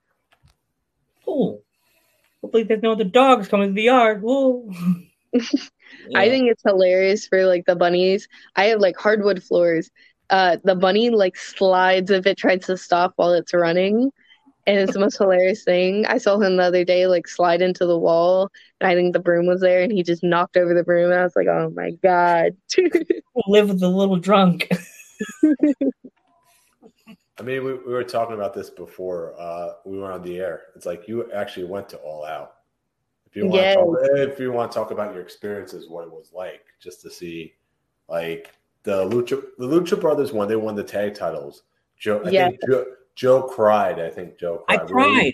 oh, 1.27 1.61
hopefully 2.41 2.63
there's 2.63 2.83
no 2.83 2.93
other 2.93 3.03
dogs 3.03 3.47
coming 3.47 3.69
to 3.69 3.73
the 3.73 3.83
yard. 3.83 4.21
Whoa. 4.21 4.71
I 6.15 6.29
think 6.29 6.49
it's 6.49 6.63
hilarious 6.65 7.27
for 7.27 7.45
like 7.45 7.65
the 7.65 7.75
bunnies. 7.75 8.27
I 8.55 8.65
have 8.65 8.79
like 8.79 8.97
hardwood 8.97 9.43
floors. 9.43 9.89
Uh, 10.29 10.57
the 10.63 10.75
bunny 10.75 11.09
like 11.09 11.35
slides 11.35 12.11
if 12.11 12.27
it 12.27 12.37
tries 12.37 12.65
to 12.67 12.77
stop 12.77 13.13
while 13.15 13.33
it's 13.33 13.53
running, 13.53 14.11
and 14.69 14.79
it's 14.79 14.93
the 14.93 14.99
most 14.99 15.17
hilarious 15.17 15.63
thing. 15.63 16.05
I 16.05 16.19
saw 16.19 16.39
him 16.39 16.58
the 16.58 16.63
other 16.63 16.86
day 16.86 17.08
like 17.08 17.27
slide 17.27 17.62
into 17.63 17.88
the 17.88 17.97
wall, 17.97 18.51
and 18.79 18.88
I 18.89 18.93
think 18.93 19.13
the 19.13 19.19
broom 19.19 19.47
was 19.47 19.62
there, 19.62 19.82
and 19.82 19.91
he 19.91 20.03
just 20.03 20.23
knocked 20.23 20.58
over 20.58 20.75
the 20.75 20.84
broom. 20.84 21.12
And 21.12 21.19
I 21.19 21.23
was 21.23 21.36
like, 21.36 21.47
oh 21.47 21.71
my 21.75 21.91
god. 22.03 22.55
live 23.47 23.69
with 23.69 23.82
a 23.82 23.88
little 23.88 24.17
drunk. 24.17 24.69
I 27.39 27.41
mean, 27.41 27.63
we, 27.63 27.73
we 27.73 27.93
were 27.93 28.03
talking 28.03 28.36
about 28.36 28.53
this 28.53 28.69
before 28.69 29.34
uh, 29.39 29.69
we 29.86 29.97
went 29.99 30.13
on 30.13 30.21
the 30.21 30.38
air. 30.38 30.63
It's 30.75 30.86
like 30.86 31.08
you 31.08 31.32
actually 31.32 31.65
went 31.65 31.89
to 31.89 31.97
all 31.97 32.25
out. 32.25 32.55
If 33.25 33.36
you 33.36 33.45
want 33.47 33.62
Yes. 33.62 33.75
to 33.75 33.79
talk, 33.79 33.97
if 34.34 34.39
you 34.39 34.51
want 34.51 34.71
to 34.71 34.75
talk 34.77 34.91
about 34.91 35.13
your 35.13 35.23
experiences, 35.23 35.89
what 35.89 36.03
it 36.03 36.12
was 36.12 36.32
like, 36.34 36.65
just 36.79 37.01
to 37.01 37.10
see, 37.10 37.53
like 38.08 38.51
the 38.84 39.05
Lucha, 39.05 39.41
the 39.58 39.67
Lucha 39.67 39.99
Brothers 39.99 40.32
when 40.34 40.47
they 40.47 40.55
won 40.58 40.75
the 40.75 40.84
tag 40.84 41.15
titles. 41.15 41.63
Joe, 41.97 42.21
I 42.25 42.32
Yeah. 42.32 42.49
think 42.49 42.60
Joe, 42.67 42.86
Joe 43.19 43.43
cried. 43.43 43.99
I 43.99 44.10
think 44.10 44.39
Joe 44.39 44.63
I 44.69 44.77
cried. 44.77 44.91
Really- 44.91 45.13
cried. 45.15 45.34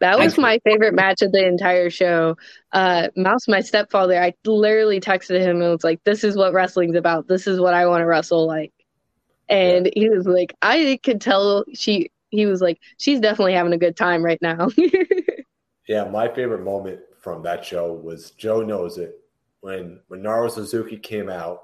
That 0.00 0.18
was 0.18 0.28
Actually- 0.28 0.42
my 0.42 0.58
favorite 0.64 0.94
match 0.94 1.20
of 1.22 1.32
the 1.32 1.44
entire 1.44 1.90
show. 1.90 2.36
Uh, 2.72 3.08
Mouse, 3.16 3.48
my 3.48 3.60
stepfather, 3.60 4.18
I 4.18 4.32
literally 4.46 4.98
texted 5.00 5.40
him 5.40 5.60
and 5.60 5.72
was 5.72 5.84
like, 5.84 6.02
"This 6.04 6.22
is 6.24 6.36
what 6.36 6.54
wrestling's 6.54 6.94
about. 6.96 7.26
This 7.28 7.46
is 7.46 7.58
what 7.60 7.74
I 7.74 7.84
want 7.86 8.00
to 8.02 8.06
wrestle 8.06 8.46
like." 8.46 8.72
And 9.50 9.90
he 9.94 10.08
was 10.08 10.26
like, 10.26 10.54
"I 10.62 10.98
could 11.02 11.20
tell 11.20 11.64
she." 11.74 12.10
He 12.30 12.46
was 12.46 12.62
like, 12.62 12.78
"She's 12.96 13.18
definitely 13.20 13.54
having 13.54 13.72
a 13.72 13.78
good 13.78 13.96
time 13.96 14.24
right 14.24 14.40
now." 14.40 14.68
Yeah, 15.88 16.04
my 16.04 16.28
favorite 16.28 16.62
moment 16.62 17.00
from 17.18 17.42
that 17.42 17.64
show 17.64 17.92
was 17.92 18.30
Joe 18.32 18.60
knows 18.62 18.96
it 18.96 19.18
when 19.60 19.98
when 20.06 20.22
Naru 20.22 20.48
Suzuki 20.48 20.96
came 20.96 21.28
out. 21.28 21.62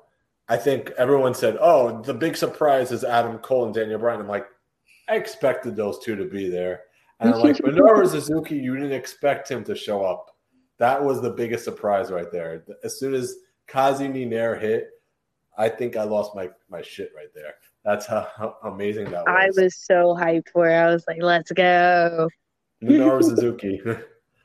I 0.49 0.57
think 0.57 0.91
everyone 0.99 1.33
said, 1.33 1.57
"Oh, 1.61 2.03
the 2.03 2.13
big 2.13 2.37
surprise 2.37 2.91
is 2.91 3.05
Adam 3.05 3.39
Cole 3.39 3.67
and 3.67 3.75
Daniel 3.75 4.01
Bryan." 4.01 4.21
I'm 4.21 4.27
like, 4.27 4.47
I 5.09 5.16
expected 5.16 5.77
those 5.77 5.99
two 5.99 6.16
to 6.16 6.25
be 6.25 6.49
there, 6.49 6.83
and 7.21 7.35
I'm 7.35 7.40
like, 7.40 7.57
Minoru 7.57 8.09
Suzuki, 8.09 8.57
you 8.57 8.75
didn't 8.77 8.92
expect 8.92 9.51
him 9.51 9.64
to 9.64 9.75
show 9.75 10.05
up. 10.05 10.37
That 10.79 11.03
was 11.03 11.23
the 11.23 11.31
biggest 11.31 11.64
surprise 11.64 12.11
right 12.11 12.31
there. 12.31 12.64
As 12.85 12.99
soon 12.99 13.14
as 13.14 13.37
Kaze 13.66 14.01
ni 14.01 14.25
Nare 14.25 14.57
hit, 14.57 14.90
I 15.57 15.69
think 15.69 15.97
I 15.97 16.03
lost 16.03 16.35
my 16.35 16.51
my 16.69 16.83
shit 16.83 17.12
right 17.16 17.33
there. 17.35 17.55
That's 17.85 18.07
how, 18.07 18.29
how 18.37 18.57
amazing 18.64 19.07
that 19.07 19.25
was. 19.25 19.55
I 19.57 19.62
was 19.62 19.77
so 19.77 20.14
hyped 20.14 20.49
for 20.53 20.69
it. 20.69 20.75
I 20.75 20.87
was 20.87 21.05
like, 21.09 21.23
"Let's 21.23 21.53
go!" 21.53 22.29
Minoru 22.83 23.23
Suzuki. 23.23 23.81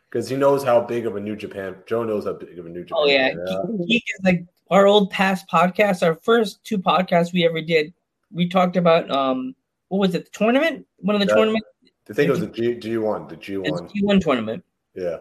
Because 0.10 0.28
he 0.28 0.36
knows 0.36 0.64
how 0.64 0.82
big 0.82 1.06
of 1.06 1.16
a 1.16 1.20
New 1.20 1.38
Japan. 1.38 1.76
Joe 1.86 2.04
knows 2.04 2.26
how 2.26 2.34
big 2.34 2.60
of 2.60 2.66
a 2.66 2.70
New 2.70 2.84
Japan. 2.84 3.02
Oh 3.02 3.08
yeah, 3.08 3.30
fan, 3.30 3.46
yeah. 3.48 3.86
Geek 3.88 4.04
is 4.04 4.26
like 4.26 4.46
our 4.70 4.86
old 4.86 5.10
past 5.10 5.46
podcasts. 5.50 6.04
Our 6.04 6.16
first 6.16 6.64
two 6.64 6.78
podcasts 6.78 7.34
we 7.34 7.46
ever 7.46 7.62
did, 7.62 7.94
we 8.32 8.48
talked 8.48 8.76
about 8.76 9.10
um, 9.10 9.56
what 9.92 10.00
was 10.00 10.16
it? 10.16 10.24
The 10.24 10.32
tournament? 10.32 10.88
One 11.00 11.16
of 11.16 11.20
the 11.20 11.28
Yeah. 11.28 11.36
tournament, 11.36 11.66
I 12.10 12.14
think 12.14 12.30
it 12.30 12.32
was 12.32 12.42
a 12.42 12.48
G 12.48 12.76
G 12.76 12.98
one, 12.98 13.28
the 13.28 13.36
G 13.36 13.58
one. 13.58 13.66
the 13.66 13.72
one. 13.74 13.90
G 13.90 14.04
one 14.04 14.20
tournament. 14.22 14.64
Yeah, 14.96 15.18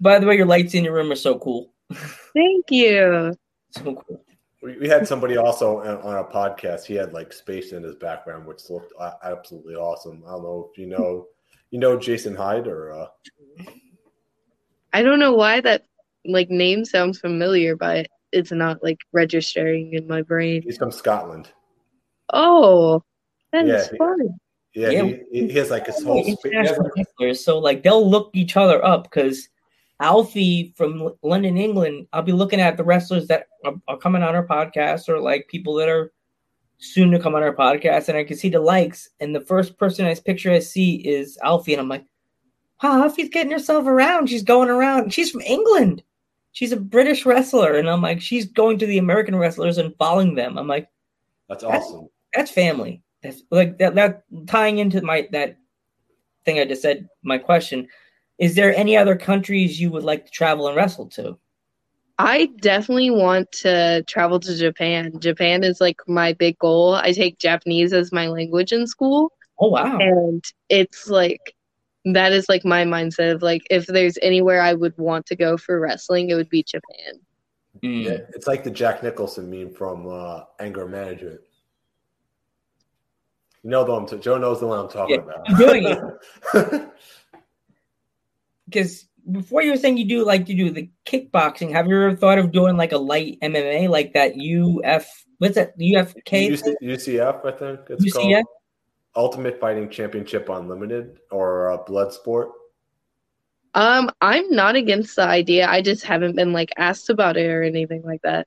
By 0.00 0.18
the 0.18 0.26
way, 0.26 0.36
your 0.36 0.46
lights 0.46 0.74
in 0.74 0.82
your 0.82 0.94
room 0.94 1.12
are 1.12 1.16
so 1.16 1.38
cool. 1.38 1.72
Thank 2.34 2.66
you. 2.70 3.32
So 3.70 3.94
cool. 3.94 4.24
we, 4.60 4.76
we 4.78 4.88
had 4.88 5.06
somebody 5.06 5.36
also 5.36 5.78
on, 5.78 5.98
on 6.02 6.16
a 6.18 6.24
podcast. 6.24 6.84
He 6.84 6.94
had 6.94 7.12
like 7.12 7.32
space 7.32 7.70
in 7.70 7.84
his 7.84 7.94
background, 7.94 8.44
which 8.44 8.68
looked 8.68 8.92
absolutely 9.22 9.76
awesome. 9.76 10.24
I 10.26 10.32
don't 10.32 10.42
know 10.42 10.68
if 10.72 10.76
you 10.76 10.86
know, 10.86 11.28
you 11.70 11.78
know 11.78 11.96
Jason 11.96 12.34
Hyde 12.34 12.66
or 12.66 12.92
uh, 12.92 13.06
I 14.92 15.02
don't 15.02 15.20
know 15.20 15.32
why 15.34 15.60
that 15.60 15.84
like 16.24 16.50
name 16.50 16.84
sounds 16.84 17.20
familiar, 17.20 17.76
but 17.76 18.08
it's 18.32 18.50
not 18.50 18.82
like 18.82 18.98
registering 19.12 19.94
in 19.94 20.08
my 20.08 20.22
brain. 20.22 20.62
He's 20.62 20.76
from 20.76 20.90
Scotland. 20.90 21.50
Oh, 22.32 23.04
that's 23.52 23.68
Yeah, 23.68 23.88
he- 23.90 23.96
fun. 23.98 24.38
Yeah, 24.74 24.88
Yeah. 24.90 25.02
He, 25.30 25.46
he 25.48 25.52
has 25.58 25.70
like 25.70 25.86
his 25.86 26.02
whole. 26.02 26.22
spe- 26.22 26.26
he 26.26 26.30
has, 26.32 26.70
international 26.70 26.84
like- 26.84 26.92
wrestlers, 26.96 27.44
so 27.44 27.58
like 27.58 27.82
they'll 27.82 28.08
look 28.08 28.30
each 28.34 28.56
other 28.56 28.82
up 28.84 29.04
because 29.04 29.48
Alfie 30.00 30.72
from 30.76 31.12
London, 31.22 31.56
England. 31.58 32.06
I'll 32.12 32.22
be 32.22 32.32
looking 32.32 32.60
at 32.60 32.76
the 32.76 32.82
wrestlers 32.84 33.28
that 33.28 33.46
are, 33.64 33.74
are 33.86 33.98
coming 33.98 34.22
on 34.22 34.34
our 34.34 34.46
podcast 34.46 35.08
or 35.08 35.20
like 35.20 35.46
people 35.48 35.74
that 35.74 35.88
are 35.88 36.12
soon 36.78 37.10
to 37.12 37.20
come 37.20 37.34
on 37.36 37.42
our 37.42 37.54
podcast, 37.54 38.08
and 38.08 38.18
I 38.18 38.24
can 38.24 38.36
see 38.36 38.48
the 38.48 38.58
likes. 38.60 39.08
And 39.20 39.34
the 39.34 39.40
first 39.42 39.78
person 39.78 40.06
I 40.06 40.14
picture 40.16 40.50
I 40.50 40.58
see 40.58 40.96
is 41.06 41.38
Alfie, 41.42 41.74
and 41.74 41.80
I'm 41.80 41.88
like, 41.88 42.04
"Wow, 42.82 43.02
Alfie's 43.02 43.28
getting 43.28 43.52
herself 43.52 43.86
around. 43.86 44.28
She's 44.28 44.42
going 44.42 44.70
around. 44.70 45.12
She's 45.12 45.30
from 45.30 45.42
England. 45.42 46.02
She's 46.52 46.72
a 46.72 46.76
British 46.80 47.24
wrestler." 47.26 47.74
And 47.74 47.88
I'm 47.88 48.02
like, 48.02 48.20
"She's 48.20 48.46
going 48.46 48.78
to 48.78 48.86
the 48.86 48.98
American 48.98 49.36
wrestlers 49.36 49.78
and 49.78 49.94
following 49.98 50.34
them." 50.34 50.56
I'm 50.58 50.66
like 50.66 50.88
that's 51.48 51.62
awesome. 51.62 52.08
that's 52.34 52.50
family. 52.50 53.02
That's 53.22 53.42
like 53.50 53.78
that. 53.78 53.94
That 53.94 54.24
tying 54.46 54.78
into 54.78 55.00
my 55.02 55.28
that 55.32 55.58
thing 56.44 56.58
I 56.58 56.64
just 56.64 56.82
said. 56.82 57.08
My 57.22 57.38
question: 57.38 57.88
Is 58.38 58.54
there 58.54 58.74
any 58.74 58.96
other 58.96 59.16
countries 59.16 59.80
you 59.80 59.90
would 59.90 60.04
like 60.04 60.26
to 60.26 60.32
travel 60.32 60.66
and 60.66 60.76
wrestle 60.76 61.06
to? 61.10 61.38
I 62.18 62.46
definitely 62.60 63.10
want 63.10 63.50
to 63.62 64.02
travel 64.06 64.38
to 64.40 64.56
Japan. 64.56 65.18
Japan 65.18 65.64
is 65.64 65.80
like 65.80 66.00
my 66.06 66.32
big 66.32 66.58
goal. 66.58 66.94
I 66.94 67.12
take 67.12 67.38
Japanese 67.38 67.92
as 67.92 68.12
my 68.12 68.28
language 68.28 68.72
in 68.72 68.86
school, 68.86 69.32
Oh 69.58 69.68
wow! 69.68 69.98
and 69.98 70.44
it's 70.68 71.08
like 71.08 71.54
that 72.04 72.32
is 72.32 72.48
like 72.48 72.64
my 72.64 72.84
mindset 72.84 73.32
of 73.32 73.42
like 73.42 73.62
if 73.70 73.86
there's 73.86 74.18
anywhere 74.22 74.60
I 74.60 74.74
would 74.74 74.96
want 74.98 75.26
to 75.26 75.36
go 75.36 75.56
for 75.56 75.78
wrestling, 75.78 76.30
it 76.30 76.34
would 76.34 76.48
be 76.48 76.64
Japan. 76.64 77.20
Mm. 77.82 78.04
Yeah, 78.04 78.18
it's 78.34 78.46
like 78.46 78.64
the 78.64 78.70
Jack 78.70 79.02
Nicholson 79.02 79.48
meme 79.50 79.72
from 79.72 80.06
uh, 80.08 80.42
Anger 80.60 80.86
Management. 80.86 81.40
You 83.62 83.70
know 83.70 83.84
the 83.84 83.92
one. 83.92 84.02
I'm 84.02 84.08
t- 84.08 84.18
Joe 84.18 84.38
knows 84.38 84.60
the 84.60 84.66
one 84.66 84.78
I'm 84.80 84.88
talking 84.88 85.16
Yeah, 85.16 85.22
about. 85.22 85.48
I'm 85.48 85.56
doing 85.56 85.84
it. 85.86 86.88
Because 88.66 89.06
before 89.30 89.62
you 89.62 89.70
were 89.70 89.76
saying 89.76 89.98
you 89.98 90.06
do 90.08 90.24
like 90.24 90.46
to 90.46 90.54
do 90.54 90.70
the 90.70 90.88
kickboxing, 91.04 91.72
have 91.72 91.86
you 91.88 91.96
ever 91.96 92.16
thought 92.16 92.38
of 92.38 92.52
doing 92.52 92.76
like 92.76 92.92
a 92.92 92.96
light 92.98 93.38
MMA 93.42 93.88
like 93.88 94.14
that 94.14 94.32
UF? 94.32 95.06
What's 95.38 95.56
that? 95.56 95.78
UFK? 95.78 96.50
UC, 96.50 96.74
UCF, 96.82 97.44
I 97.44 97.50
think 97.52 97.80
it's 97.90 98.04
UCF? 98.04 98.12
called 98.14 98.46
Ultimate 99.14 99.60
Fighting 99.60 99.90
Championship 99.90 100.48
Unlimited 100.48 101.18
or 101.30 101.72
uh, 101.72 101.78
Bloodsport. 101.84 102.50
Um, 103.74 104.10
I'm 104.20 104.50
not 104.50 104.74
against 104.76 105.16
the 105.16 105.24
idea. 105.24 105.68
I 105.68 105.82
just 105.82 106.04
haven't 106.04 106.36
been 106.36 106.52
like 106.52 106.70
asked 106.78 107.10
about 107.10 107.36
it 107.36 107.46
or 107.46 107.62
anything 107.62 108.02
like 108.02 108.22
that. 108.22 108.46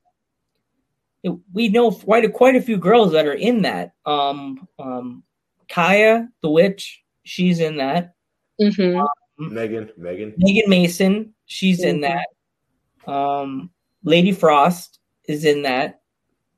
We 1.52 1.68
know 1.68 1.90
quite 1.90 2.24
a, 2.24 2.28
quite 2.28 2.56
a 2.56 2.60
few 2.62 2.76
girls 2.76 3.12
that 3.12 3.26
are 3.26 3.34
in 3.34 3.62
that. 3.62 3.92
Um, 4.04 4.68
um, 4.78 5.22
Kaya 5.68 6.28
the 6.42 6.50
witch, 6.50 7.02
she's 7.24 7.60
in 7.60 7.76
that. 7.78 8.14
hmm 8.60 9.00
Megan, 9.38 9.90
Megan. 9.98 10.32
Megan 10.38 10.68
Mason, 10.70 11.34
she's 11.46 11.82
in 11.84 11.98
Mhm. 11.98 12.02
that. 12.02 13.12
Um, 13.12 13.70
Lady 14.02 14.32
Frost 14.32 14.98
is 15.28 15.44
in 15.44 15.62
that. 15.62 16.00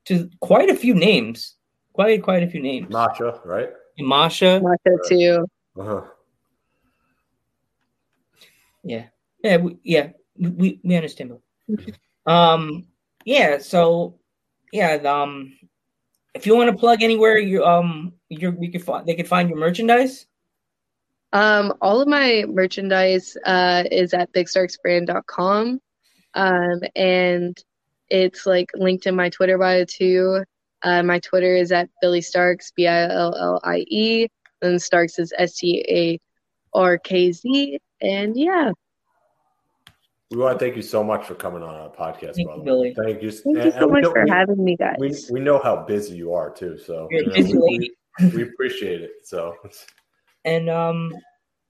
To 0.05 0.29
quite 0.39 0.69
a 0.69 0.75
few 0.75 0.93
names, 0.95 1.55
quite 1.93 2.23
quite 2.23 2.41
a 2.43 2.47
few 2.47 2.61
names. 2.61 2.89
Masha, 2.89 3.39
right? 3.45 3.69
Masha, 3.99 4.61
Masha 4.61 4.97
too. 5.07 5.45
Uh-huh. 5.77 6.01
yeah, 8.83 9.07
yeah, 9.43 9.57
we, 9.57 9.77
yeah. 9.83 10.09
We 10.37 10.79
we 10.83 10.95
understand. 10.95 11.37
Um, 12.25 12.87
yeah. 13.25 13.57
So, 13.59 14.18
yeah. 14.71 14.93
Um, 14.95 15.53
if 16.33 16.45
you 16.45 16.55
want 16.55 16.71
to 16.71 16.77
plug 16.77 17.01
anywhere, 17.03 17.37
you 17.37 17.65
um, 17.65 18.13
you 18.29 18.51
we 18.51 18.69
could 18.69 18.83
find 18.83 19.05
they 19.07 19.15
could 19.15 19.27
find 19.27 19.49
your 19.49 19.57
merchandise. 19.57 20.25
Um, 21.31 21.73
all 21.81 22.01
of 22.01 22.07
my 22.07 22.45
merchandise 22.47 23.37
uh, 23.45 23.83
is 23.91 24.13
at 24.13 24.31
bigstarksbrand.com. 24.33 25.79
Um, 26.33 26.81
and 26.95 27.57
it's 28.09 28.45
like 28.45 28.71
linked 28.73 29.05
in 29.05 29.15
my 29.15 29.29
Twitter 29.29 29.57
bio 29.57 29.85
too. 29.85 30.43
Uh, 30.81 31.03
my 31.03 31.19
Twitter 31.19 31.55
is 31.55 31.71
at 31.71 31.89
Billie 32.01 32.21
Starkz, 32.21 32.73
B 32.75 32.87
I 32.87 33.03
L 33.09 33.35
L 33.35 33.61
I 33.63 33.85
E. 33.87 34.27
And 34.61 34.81
Starks 34.81 35.19
is 35.19 35.33
S 35.37 35.57
T 35.57 35.85
A 35.87 36.19
R 36.77 36.97
K 36.97 37.31
Z. 37.31 37.79
And 38.01 38.37
yeah, 38.37 38.71
We 40.31 40.37
want 40.37 40.59
to 40.59 40.63
thank 40.63 40.75
you 40.75 40.83
so 40.83 41.03
much 41.03 41.25
for 41.25 41.33
coming 41.33 41.63
on 41.63 41.73
our 41.73 41.89
podcast, 41.89 42.35
Thank 42.35 42.45
brother. 42.47 42.59
you, 42.59 42.63
Billie. 42.65 42.93
Thank 43.03 43.23
you. 43.23 43.31
thank 43.31 43.65
you 43.65 43.71
so 43.71 43.79
and 43.83 43.91
much 43.91 44.03
know- 44.03 44.11
for 44.11 44.23
we- 44.25 44.29
having 44.29 44.63
me, 44.63 44.75
guys. 44.77 44.95
we 44.99 45.15
we 45.31 45.39
know 45.39 45.57
how 45.59 45.77
busy 45.85 46.15
you 46.15 46.33
are 46.33 46.51
too, 46.51 46.77
so 46.77 47.07
You're 47.09 47.31
a 47.31 47.39
you 47.41 47.53
know, 47.55 47.65
we- 47.65 47.91
we, 48.19 48.27
we 48.29 48.43
appreciate 48.43 49.01
it. 49.01 49.11
So 49.23 49.55
And 50.45 50.69
um, 50.69 51.13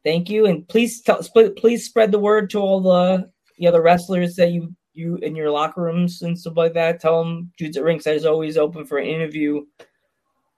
thank 0.04 0.30
you, 0.30 0.46
and 0.48 0.68
please 0.68 1.02
tell, 1.02 1.24
split, 1.24 1.56
please 1.56 1.86
spread 1.86 2.12
the 2.12 2.20
word 2.20 2.50
to 2.52 2.60
all 2.60 2.82
the 2.82 3.30
the 3.58 3.68
other 3.68 3.82
wrestlers 3.82 4.36
that 4.36 4.52
you 4.52 4.74
you 4.94 5.16
in 5.18 5.36
your 5.36 5.52
locker 5.52 5.82
rooms 5.82 6.22
and 6.24 6.38
stuff 6.38 6.58
like 6.58 6.74
that. 6.74 7.00
Tell 7.00 7.24
them 7.24 7.52
Dudes 7.58 7.78
at 7.78 7.84
Ringside 7.84 8.16
is 8.18 8.26
always 8.26 8.58
open 8.58 8.86
for 8.86 8.98
an 8.98 9.08
interview, 9.08 9.64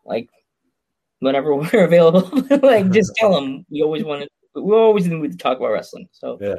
like 0.05 0.27
whenever 1.19 1.55
we're 1.55 1.83
available. 1.83 2.31
like 2.63 2.89
just 2.91 3.11
tell 3.17 3.33
them 3.33 3.63
we 3.69 3.83
always 3.83 4.03
want 4.03 4.23
to. 4.23 4.61
We 4.61 4.73
always 4.73 5.05
need 5.07 5.31
to 5.31 5.37
talk 5.37 5.59
about 5.59 5.71
wrestling. 5.71 6.07
So 6.11 6.37
yeah, 6.41 6.55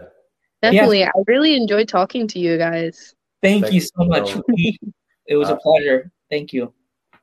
Definitely. 0.62 1.04
I 1.04 1.10
really 1.26 1.56
enjoyed 1.56 1.88
talking 1.88 2.26
to 2.28 2.38
you 2.38 2.56
guys. 2.56 3.14
thank, 3.42 3.62
Thank 3.64 3.74
you 3.74 3.80
you 3.80 3.86
so 3.86 4.04
much. 4.04 4.36
it 5.26 5.36
was 5.36 5.48
a 5.48 5.54
Uh, 5.54 5.58
pleasure. 5.62 6.10
Thank 6.30 6.52
you. 6.52 6.72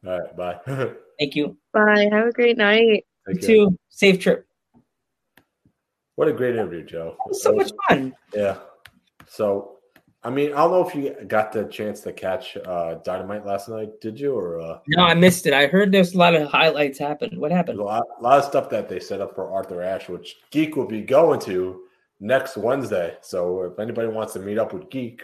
all 0.05 0.19
right, 0.19 0.35
bye. 0.35 0.59
Thank 1.19 1.35
you. 1.35 1.57
Bye. 1.73 2.09
Have 2.11 2.27
a 2.27 2.31
great 2.31 2.57
night. 2.57 3.05
Thank 3.25 3.41
You 3.41 3.47
care. 3.47 3.55
too. 3.55 3.77
Safe 3.89 4.19
trip. 4.19 4.45
What 6.15 6.27
a 6.27 6.33
great 6.33 6.55
interview, 6.55 6.83
Joe. 6.83 7.15
It 7.25 7.29
was 7.29 7.41
so 7.43 7.53
much 7.53 7.71
fun. 7.87 8.13
Yeah. 8.33 8.57
So, 9.27 9.77
I 10.23 10.29
mean, 10.29 10.51
I 10.51 10.57
don't 10.57 10.71
know 10.71 10.85
if 10.87 10.93
you 10.93 11.15
got 11.27 11.53
the 11.53 11.63
chance 11.65 12.01
to 12.01 12.11
catch 12.11 12.57
uh, 12.57 12.95
Dynamite 13.05 13.45
last 13.45 13.69
night, 13.69 14.01
did 14.01 14.19
you? 14.19 14.33
Or 14.35 14.59
uh, 14.59 14.79
No, 14.89 15.03
I 15.03 15.13
missed 15.13 15.45
it. 15.45 15.53
I 15.53 15.67
heard 15.67 15.93
there's 15.93 16.13
a 16.13 16.17
lot 16.17 16.35
of 16.35 16.49
highlights 16.49 16.99
happen. 16.99 17.39
What 17.39 17.51
happened? 17.51 17.79
a 17.79 17.83
lot, 17.83 18.03
lot 18.19 18.39
of 18.39 18.43
stuff 18.43 18.69
that 18.71 18.89
they 18.89 18.99
set 18.99 19.21
up 19.21 19.33
for 19.33 19.49
Arthur 19.49 19.81
Ashe, 19.81 20.09
which 20.09 20.35
Geek 20.51 20.75
will 20.75 20.87
be 20.87 21.01
going 21.01 21.39
to 21.41 21.83
next 22.19 22.57
Wednesday. 22.57 23.17
So, 23.21 23.63
if 23.63 23.79
anybody 23.79 24.07
wants 24.07 24.33
to 24.33 24.39
meet 24.39 24.57
up 24.57 24.73
with 24.73 24.89
Geek, 24.89 25.23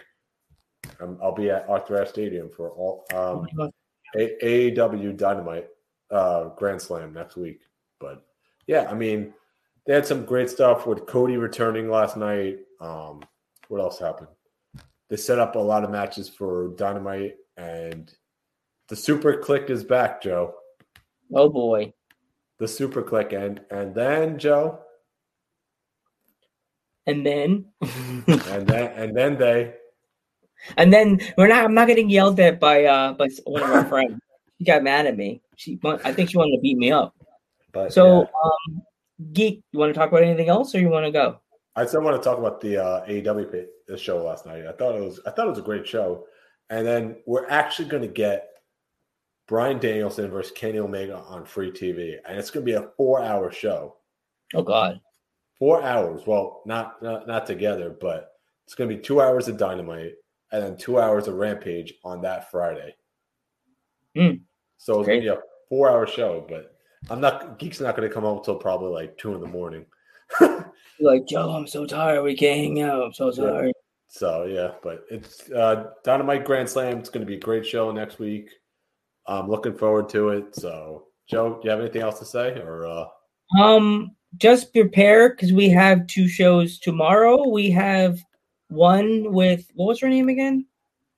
um, 1.00 1.18
I'll 1.22 1.34
be 1.34 1.50
at 1.50 1.68
Arthur 1.68 2.00
Ashe 2.00 2.10
Stadium 2.10 2.50
for 2.50 2.70
all 2.70 3.04
um, 3.14 3.46
A- 4.16 4.70
Dynamite 4.70 5.68
uh, 6.10 6.44
Grand 6.56 6.80
Slam 6.80 7.12
next 7.12 7.36
week. 7.36 7.60
But 8.00 8.24
yeah, 8.66 8.88
I 8.90 8.94
mean, 8.94 9.32
they 9.86 9.94
had 9.94 10.06
some 10.06 10.24
great 10.24 10.50
stuff 10.50 10.86
with 10.86 11.06
Cody 11.06 11.36
returning 11.36 11.88
last 11.90 12.16
night. 12.16 12.58
Um, 12.80 13.22
what 13.68 13.80
else 13.80 13.98
happened? 13.98 14.28
They 15.08 15.16
set 15.16 15.38
up 15.38 15.54
a 15.54 15.60
lot 15.60 15.84
of 15.84 15.90
matches 15.90 16.28
for 16.28 16.74
Dynamite, 16.76 17.36
and 17.56 18.12
the 18.88 18.96
SuperKliq 18.96 19.70
is 19.70 19.84
back, 19.84 20.22
Joe. 20.22 20.54
Oh 21.34 21.48
boy. 21.48 21.92
The 22.58 22.66
SuperKliq, 22.66 23.32
and 23.32 23.60
and 23.70 23.94
then 23.94 24.38
Joe, 24.38 24.80
And 27.06 27.24
then 27.24 27.66
and 28.26 28.66
then 28.66 28.92
and 28.96 29.16
then 29.16 29.38
they. 29.38 29.74
and 30.76 30.92
then 30.92 31.20
we're 31.38 31.48
not 31.48 31.64
I'm 31.64 31.74
not 31.74 31.86
getting 31.86 32.10
yelled 32.10 32.40
at 32.40 32.58
by 32.58 32.84
uh 32.84 33.12
by 33.12 33.28
one 33.44 33.62
of 33.62 33.70
our 33.70 33.84
friends. 33.84 34.20
She 34.58 34.64
got 34.64 34.82
mad 34.82 35.06
at 35.06 35.16
me. 35.16 35.42
She 35.56 35.78
I 35.84 36.12
think 36.12 36.30
she 36.30 36.38
wanted 36.38 36.56
to 36.56 36.60
beat 36.62 36.78
me 36.78 36.90
up. 36.90 37.14
But 37.72 37.92
So 37.92 38.20
yeah. 38.20 38.26
um 38.44 38.82
Geek, 39.32 39.62
you 39.72 39.78
want 39.78 39.94
to 39.94 39.98
talk 39.98 40.10
about 40.10 40.22
anything 40.22 40.48
else 40.48 40.74
or 40.74 40.80
you 40.80 40.88
want 40.88 41.06
to 41.06 41.10
go? 41.10 41.40
I 41.74 41.86
still 41.86 42.02
want 42.02 42.20
to 42.20 42.26
talk 42.26 42.38
about 42.38 42.60
the 42.60 42.82
uh, 42.82 43.06
AEW 43.06 43.52
pay, 43.52 43.66
the 43.86 43.96
show 43.98 44.22
last 44.24 44.46
night. 44.46 44.66
I 44.66 44.72
thought 44.72 44.94
it 44.94 45.02
was 45.02 45.20
I 45.26 45.30
thought 45.30 45.46
it 45.46 45.50
was 45.50 45.58
a 45.58 45.62
great 45.62 45.86
show, 45.86 46.24
and 46.70 46.86
then 46.86 47.16
we're 47.26 47.48
actually 47.48 47.88
going 47.88 48.02
to 48.02 48.08
get 48.08 48.48
Bryan 49.46 49.78
Danielson 49.78 50.30
versus 50.30 50.52
Kenny 50.52 50.78
Omega 50.78 51.18
on 51.18 51.44
free 51.44 51.70
TV, 51.70 52.16
and 52.26 52.38
it's 52.38 52.50
going 52.50 52.64
to 52.64 52.70
be 52.70 52.76
a 52.76 52.88
four 52.96 53.22
hour 53.22 53.52
show. 53.52 53.96
Oh 54.54 54.62
god. 54.62 55.00
Four 55.58 55.82
hours. 55.82 56.22
Well, 56.26 56.62
not 56.66 57.02
not, 57.02 57.26
not 57.26 57.46
together, 57.46 57.96
but 58.00 58.32
it's 58.64 58.74
going 58.74 58.90
to 58.90 58.96
be 58.96 59.02
two 59.02 59.20
hours 59.20 59.48
of 59.48 59.56
Dynamite 59.56 60.12
and 60.52 60.62
then 60.62 60.76
two 60.76 60.98
hours 61.00 61.28
of 61.28 61.34
Rampage 61.34 61.94
on 62.04 62.20
that 62.22 62.50
Friday. 62.50 62.94
Hmm. 64.14 64.34
So 64.76 65.00
it's 65.00 65.06
going 65.06 65.20
to 65.20 65.24
be 65.24 65.28
a 65.28 65.38
four 65.68 65.90
hour 65.90 66.06
show, 66.06 66.44
but 66.48 66.76
I'm 67.10 67.20
not 67.20 67.58
Geek's 67.58 67.80
not 67.80 67.96
going 67.96 68.08
to 68.08 68.14
come 68.14 68.24
home 68.24 68.38
until 68.38 68.56
probably 68.56 68.90
like 68.90 69.16
two 69.18 69.34
in 69.34 69.40
the 69.40 69.46
morning. 69.46 69.86
Like, 70.98 71.26
Joe, 71.26 71.50
I'm 71.50 71.66
so 71.66 71.84
tired. 71.84 72.22
We 72.22 72.34
can't 72.34 72.58
hang 72.58 72.80
out. 72.80 73.02
I'm 73.02 73.12
so 73.12 73.26
Yeah. 73.26 73.32
sorry. 73.32 73.72
So 74.08 74.44
yeah, 74.44 74.72
but 74.82 75.04
it's 75.10 75.50
uh 75.50 75.90
Dynamite 76.04 76.44
Grand 76.44 76.68
Slam. 76.68 76.98
It's 76.98 77.10
going 77.10 77.20
to 77.20 77.26
be 77.26 77.36
a 77.36 77.40
great 77.40 77.66
show 77.66 77.90
next 77.90 78.18
week. 78.18 78.50
I'm 79.26 79.50
looking 79.50 79.76
forward 79.76 80.08
to 80.10 80.30
it. 80.30 80.54
So 80.54 81.08
Joe, 81.28 81.54
do 81.54 81.60
you 81.64 81.70
have 81.70 81.80
anything 81.80 82.02
else 82.02 82.18
to 82.20 82.24
say 82.24 82.58
or 82.60 82.86
uh 82.86 83.06
Um, 83.62 84.12
just 84.38 84.72
prepare 84.72 85.30
because 85.30 85.52
we 85.52 85.68
have 85.70 86.06
two 86.06 86.28
shows 86.28 86.78
tomorrow. 86.78 87.48
We 87.48 87.70
have 87.70 88.20
one 88.68 89.32
with 89.32 89.70
what 89.74 89.86
was 89.86 90.00
her 90.00 90.08
name 90.08 90.28
again? 90.28 90.66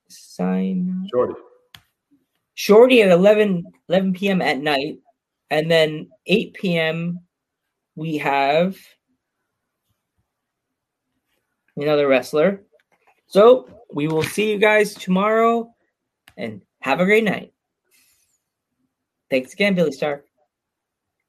Sign 0.08 1.06
Jordy. 1.10 1.34
Shorty 2.54 3.02
at 3.02 3.10
11, 3.10 3.64
11 3.88 4.12
p.m. 4.14 4.42
at 4.42 4.58
night. 4.58 4.98
And 5.50 5.70
then 5.70 6.10
8 6.26 6.54
p.m. 6.54 7.20
we 7.94 8.18
have 8.18 8.76
another 11.76 12.08
wrestler. 12.08 12.62
So 13.28 13.68
we 13.92 14.08
will 14.08 14.22
see 14.22 14.50
you 14.50 14.58
guys 14.58 14.94
tomorrow 14.94 15.72
and 16.36 16.62
have 16.80 17.00
a 17.00 17.04
great 17.04 17.24
night. 17.24 17.52
Thanks 19.30 19.52
again, 19.52 19.74
Billie 19.74 19.92
Star. 19.92 20.24